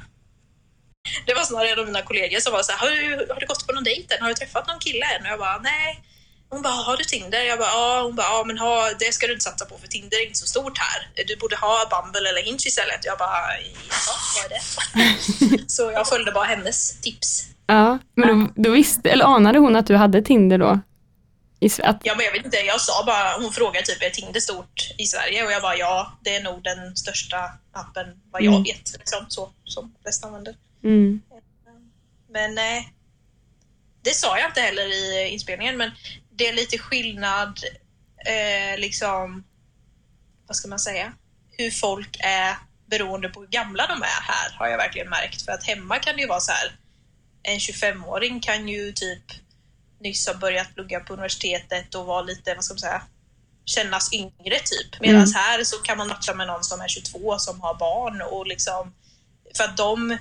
Det 1.26 1.34
var 1.34 1.42
snarare 1.42 1.68
en 1.68 1.78
av 1.78 1.86
mina 1.86 2.02
kollegor 2.02 2.40
som 2.40 2.52
var 2.52 2.62
så 2.62 2.72
här, 2.72 2.78
har 2.78 2.90
du, 2.96 3.32
har 3.32 3.40
du 3.40 3.46
gått 3.46 3.66
på 3.66 3.72
någon 3.72 3.84
dejt 3.84 4.14
än? 4.14 4.22
Har 4.22 4.28
du 4.28 4.34
träffat 4.34 4.66
någon 4.66 4.78
kille 4.78 5.06
än? 5.06 5.22
Och 5.22 5.32
jag 5.32 5.38
bara, 5.38 5.58
nej. 5.58 6.02
Hon 6.48 6.62
bara, 6.62 6.72
har 6.72 6.96
du 6.96 7.04
Tinder? 7.04 7.40
Jag 7.40 7.58
bara, 7.58 7.68
ja. 7.68 8.02
Hon 8.04 8.16
bara, 8.16 8.26
ja 8.26 8.44
men 8.46 8.58
ha, 8.58 8.90
det 8.98 9.12
ska 9.14 9.26
du 9.26 9.32
inte 9.32 9.44
satsa 9.44 9.64
på 9.64 9.78
för 9.78 9.88
Tinder 9.88 10.16
är 10.16 10.26
inte 10.26 10.38
så 10.38 10.46
stort 10.46 10.78
här. 10.78 11.24
Du 11.26 11.36
borde 11.36 11.56
ha 11.56 11.88
Bumble 11.90 12.28
eller 12.28 12.42
Hinge 12.42 12.66
istället. 12.66 13.04
Jag 13.04 13.18
bara, 13.18 13.38
ja, 13.90 14.12
vad 14.36 14.44
är 14.44 14.48
det? 14.54 14.62
så 15.66 15.90
jag 15.92 16.08
följde 16.08 16.32
bara 16.32 16.44
hennes 16.44 17.00
tips. 17.00 17.46
Ja, 17.66 17.98
men 18.14 18.28
då, 18.28 18.62
då 18.62 18.70
visste, 18.70 19.10
eller 19.10 19.24
anade 19.24 19.58
hon 19.58 19.76
att 19.76 19.86
du 19.86 19.96
hade 19.96 20.22
Tinder 20.22 20.58
då? 20.58 20.80
I, 21.66 21.70
att, 21.82 22.00
Ja, 22.04 22.14
men 22.16 22.24
jag 22.24 22.32
vet 22.32 22.44
inte, 22.44 22.56
jag 22.56 22.80
sa 22.80 23.04
bara, 23.06 23.36
hon 23.38 23.52
frågade 23.52 23.86
typ, 23.86 24.02
är 24.02 24.10
Tinder 24.10 24.40
stort 24.40 24.90
i 24.98 25.06
Sverige? 25.06 25.44
Och 25.46 25.52
jag 25.52 25.62
bara, 25.62 25.76
ja, 25.76 26.18
det 26.24 26.36
är 26.36 26.42
nog 26.42 26.62
den 26.62 26.96
största 26.96 27.50
appen 27.72 28.20
vad 28.30 28.42
jag 28.42 28.52
Mm. 28.52 28.62
vet. 28.62 28.92
Liksom, 28.98 29.26
så, 29.28 29.52
som 29.64 29.94
flest 30.02 30.24
använder. 30.24 30.56
mm. 30.84 31.20
Men 32.28 32.54
nej, 32.54 32.92
det 34.02 34.14
sa 34.14 34.38
jag 34.38 34.48
inte 34.50 34.60
heller 34.60 34.86
i 34.86 35.28
inspelningen, 35.28 35.76
men 35.76 35.90
det 36.30 36.48
är 36.48 36.52
lite 36.52 36.78
skillnad, 36.78 37.58
eh, 38.26 38.78
liksom, 38.78 39.44
vad 40.46 40.56
ska 40.56 40.68
man 40.68 40.78
säga, 40.78 41.12
hur 41.50 41.70
folk 41.70 42.16
är 42.20 42.56
beroende 42.86 43.28
på 43.28 43.40
hur 43.40 43.48
gamla 43.48 43.86
de 43.86 44.02
är 44.02 44.22
här, 44.22 44.52
har 44.58 44.68
jag 44.68 44.76
verkligen 44.78 45.08
märkt. 45.10 45.42
För 45.42 45.52
att 45.52 45.64
hemma 45.66 45.98
kan 45.98 46.16
det 46.16 46.22
ju 46.22 46.28
vara 46.28 46.40
så 46.40 46.52
här, 46.52 46.76
en 47.42 47.58
25-åring 47.58 48.40
kan 48.40 48.68
ju 48.68 48.92
typ 48.92 49.22
nyss 50.02 50.26
ha 50.26 50.34
börjat 50.34 50.74
plugga 50.74 51.00
på 51.00 51.12
universitetet 51.12 51.94
och 51.94 52.06
vara 52.06 52.22
lite, 52.22 52.54
vad 52.54 52.64
ska 52.64 52.74
man 52.74 52.78
säga, 52.78 53.02
kännas 53.64 54.12
yngre 54.12 54.58
typ. 54.64 55.00
Medan 55.00 55.16
Mm. 55.22 55.32
här 55.34 55.64
så 55.64 55.76
kan 55.76 55.98
man 55.98 56.08
matcha 56.08 56.34
med 56.34 56.46
någon 56.46 56.64
som 56.64 56.80
är 56.80 56.88
22 56.88 57.38
som 57.38 57.60
har 57.60 57.74
barn 57.74 58.22
och 58.22 58.46
liksom, 58.46 58.94
för 59.56 59.64
att 59.64 59.76
de 59.76 60.18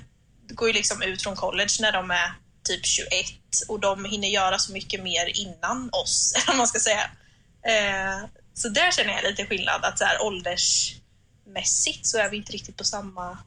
går 0.48 0.68
ju 0.68 0.74
liksom 0.74 1.02
ut 1.02 1.22
från 1.22 1.36
college 1.36 1.72
när 1.80 1.92
de 1.92 2.10
är 2.10 2.32
typ 2.64 2.86
21 2.86 3.08
och 3.68 3.80
de 3.80 4.04
hinner 4.04 4.28
göra 4.28 4.58
så 4.58 4.72
mycket 4.72 5.02
mer 5.02 5.40
innan 5.40 5.88
oss, 5.92 6.34
eller 6.48 6.56
man 6.56 6.66
ska 6.66 6.78
säga. 6.78 7.10
Eh, 7.66 8.28
så 8.54 8.68
där 8.68 8.90
känner 8.90 9.12
jag 9.12 9.24
lite 9.24 9.46
skillnad, 9.46 9.84
att 9.84 9.98
så 9.98 10.04
här 10.04 10.22
åldersmässigt 10.22 12.06
så 12.06 12.18
är 12.18 12.30
vi 12.30 12.36
inte 12.36 12.52
riktigt 12.52 12.76
på 12.76 12.84
samma 12.84 13.38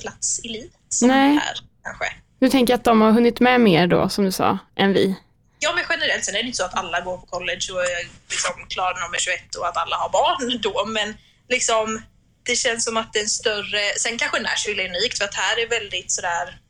plats 0.00 0.40
i 0.44 0.48
livet 0.48 0.72
som 0.88 1.08
Nej. 1.08 1.34
här 1.34 1.54
kanske. 1.82 2.04
Du 2.38 2.48
tänker 2.50 2.74
att 2.74 2.84
de 2.84 3.00
har 3.00 3.12
hunnit 3.12 3.40
med 3.40 3.60
mer 3.60 3.86
då, 3.86 4.08
som 4.08 4.24
du 4.24 4.32
sa, 4.32 4.58
än 4.76 4.92
vi? 4.92 5.16
Ja, 5.64 5.72
men 5.74 5.84
generellt 5.88 6.24
sen 6.24 6.34
är 6.34 6.42
det 6.42 6.46
inte 6.46 6.56
så 6.56 6.64
att 6.64 6.74
alla 6.74 7.00
går 7.00 7.18
på 7.18 7.26
college 7.26 7.66
och 7.72 7.84
är 7.84 8.08
liksom 8.30 8.66
klara 8.68 8.94
när 8.94 9.02
de 9.02 9.14
är 9.14 9.18
21 9.18 9.54
och 9.54 9.68
att 9.68 9.76
alla 9.76 9.96
har 9.96 10.08
barn 10.08 10.60
då, 10.62 10.84
men 10.86 11.16
liksom 11.48 12.02
det 12.42 12.56
känns 12.56 12.84
som 12.84 12.96
att 12.96 13.12
det 13.12 13.18
är 13.18 13.22
en 13.22 13.28
större... 13.28 13.98
Sen 13.98 14.18
kanske 14.18 14.40
Nashville 14.40 14.82
är 14.82 14.88
unikt 14.88 15.18
för 15.18 15.24
att 15.24 15.34
här 15.34 15.62
är 15.62 15.68
väldigt 15.68 16.12
sådär, 16.12 16.60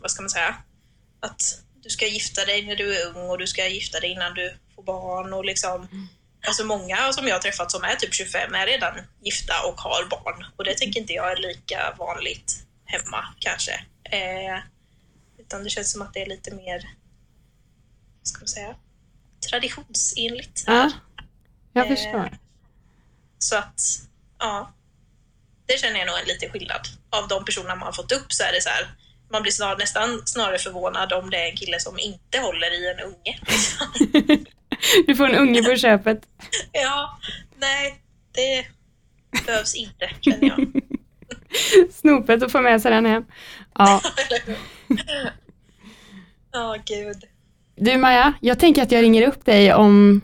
vad 0.00 0.10
ska 0.10 0.22
man 0.22 0.30
säga, 0.30 0.56
att 1.20 1.40
du 1.82 1.90
ska 1.90 2.06
gifta 2.06 2.44
dig 2.44 2.66
när 2.66 2.76
du 2.76 2.96
är 2.96 3.06
ung 3.06 3.30
och 3.30 3.38
du 3.38 3.46
ska 3.46 3.66
gifta 3.66 4.00
dig 4.00 4.10
innan 4.10 4.34
du 4.34 4.56
får 4.74 4.82
barn 4.82 5.32
och 5.32 5.44
liksom 5.44 5.88
Alltså 6.46 6.64
många 6.64 7.12
som 7.12 7.28
jag 7.28 7.34
har 7.34 7.40
träffat 7.40 7.70
som 7.70 7.84
är 7.84 7.96
typ 7.96 8.14
25 8.14 8.54
är 8.54 8.66
redan 8.66 8.94
gifta 9.22 9.54
och 9.66 9.80
har 9.80 10.08
barn 10.08 10.46
och 10.56 10.64
det 10.64 10.74
tänker 10.74 11.00
inte 11.00 11.12
jag 11.12 11.32
är 11.32 11.36
lika 11.36 11.94
vanligt 11.98 12.52
hemma 12.84 13.24
kanske. 13.38 13.72
Eh, 14.10 14.58
utan 15.38 15.64
det 15.64 15.70
känns 15.70 15.92
som 15.92 16.02
att 16.02 16.14
det 16.14 16.22
är 16.22 16.26
lite 16.26 16.54
mer, 16.54 16.88
ska 18.28 18.40
man 18.40 18.48
säga, 18.48 18.74
traditionsenligt. 19.50 20.64
Ja, 20.66 20.90
jag 21.72 21.86
Eh, 21.86 21.96
förstår. 21.96 22.38
Så 23.38 23.56
att, 23.56 23.80
ja. 24.38 24.72
Det 25.66 25.78
känner 25.80 25.98
jag 25.98 26.06
nog 26.06 26.18
en 26.18 26.26
liten 26.28 26.50
skillnad. 26.50 26.80
Av 27.10 27.28
de 27.28 27.44
personerna 27.44 27.74
man 27.74 27.86
har 27.86 27.92
fått 27.92 28.12
upp 28.12 28.32
så 28.32 28.42
är 28.44 28.52
det 28.52 28.62
så 28.62 28.68
här, 28.68 28.88
man 29.30 29.42
blir 29.42 29.52
snar, 29.52 29.76
nästan 29.76 30.22
snarare 30.26 30.58
förvånad 30.58 31.12
om 31.12 31.30
det 31.30 31.36
är 31.36 31.50
en 31.50 31.56
kille 31.56 31.80
som 31.80 31.98
inte 31.98 32.38
håller 32.38 32.70
i 32.72 32.90
en 32.90 33.00
unge. 33.00 33.38
Du 35.06 35.16
får 35.16 35.28
en 35.28 35.34
unge 35.34 35.62
på 35.62 35.76
köpet. 35.76 36.20
ja, 36.72 37.18
nej, 37.56 38.02
det 38.32 38.66
behövs 39.46 39.74
inte 39.74 40.10
känner 40.20 40.48
jag. 40.48 40.82
Snopet 41.92 42.42
att 42.42 42.52
få 42.52 42.60
med 42.60 42.82
sig 42.82 42.90
den 42.90 43.06
hem. 43.06 43.24
Ja. 43.74 44.02
Ja, 46.52 46.76
gud. 46.84 47.24
Du 47.80 47.96
Maja, 47.96 48.32
jag 48.40 48.58
tänker 48.58 48.82
att 48.82 48.92
jag 48.92 49.02
ringer 49.02 49.28
upp 49.28 49.44
dig 49.44 49.74
om, 49.74 50.20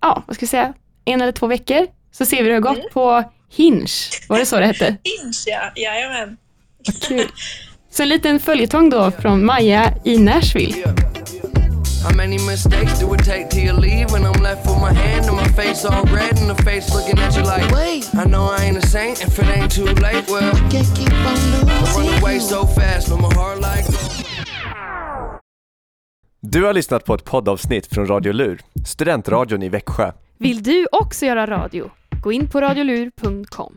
ja, 0.00 0.22
vad 0.26 0.36
ska 0.36 0.42
jag 0.42 0.50
säga, 0.50 0.74
en 1.04 1.20
eller 1.20 1.32
två 1.32 1.46
veckor. 1.46 1.86
Så 2.12 2.26
ser 2.26 2.36
vi 2.36 2.42
hur 2.42 2.48
det 2.48 2.54
har 2.54 2.74
gått 2.74 2.90
på 2.92 3.24
Hinge. 3.50 3.86
Var 4.28 4.38
det 4.38 4.46
så 4.46 4.60
det 4.60 4.66
hette? 4.66 4.84
Hinge, 4.84 5.32
ja. 5.46 5.82
Jajamän. 5.82 6.36
Vad 6.86 7.02
kul. 7.02 7.28
Så 7.90 8.02
en 8.02 8.08
liten 8.08 8.40
följetong 8.40 8.90
då 8.90 9.10
från 9.10 9.44
Maja 9.44 9.94
i 10.04 10.18
Nashville. 10.18 10.74
How 12.04 12.16
many 12.16 12.38
mistakes 12.38 13.00
do 13.00 13.14
it 13.14 13.24
take 13.24 13.48
till 13.50 13.64
you 13.64 13.80
leave 13.80 14.12
when 14.12 14.24
I'm 14.26 14.42
left 14.42 14.66
with 14.66 14.78
my 14.78 14.92
hand 14.92 15.26
and 15.28 15.36
my 15.36 15.48
face 15.48 15.88
all 15.88 16.04
red 16.04 16.38
and 16.38 16.56
the 16.56 16.62
face 16.62 16.94
looking 16.94 17.18
at 17.18 17.36
you 17.36 17.42
like, 17.42 17.74
wait, 17.74 18.04
I 18.14 18.28
know 18.28 18.50
I 18.58 18.64
ain't 18.64 18.76
a 18.76 18.86
saint 18.86 19.22
if 19.22 19.38
it 19.38 19.46
ain't 19.56 19.72
too 19.72 19.86
late, 19.86 20.28
well, 20.28 20.52
can't 20.70 20.86
keep 20.94 21.12
on 21.12 21.34
losing. 21.52 21.68
Run 21.96 22.20
away 22.20 22.40
so 22.40 22.66
fast, 22.66 23.08
no 23.08 23.16
my 23.16 23.32
heart 23.34 23.60
like. 23.60 24.13
Du 26.46 26.64
har 26.64 26.72
lyssnat 26.72 27.04
på 27.04 27.14
ett 27.14 27.24
poddavsnitt 27.24 27.86
från 27.86 28.06
Radio 28.06 28.32
Lur, 28.32 28.60
studentradion 28.86 29.62
i 29.62 29.68
Växjö. 29.68 30.12
Vill 30.38 30.62
du 30.62 30.86
också 30.92 31.26
göra 31.26 31.46
radio? 31.46 31.90
Gå 32.22 32.32
in 32.32 32.48
på 32.50 32.60
radiolur.com. 32.60 33.76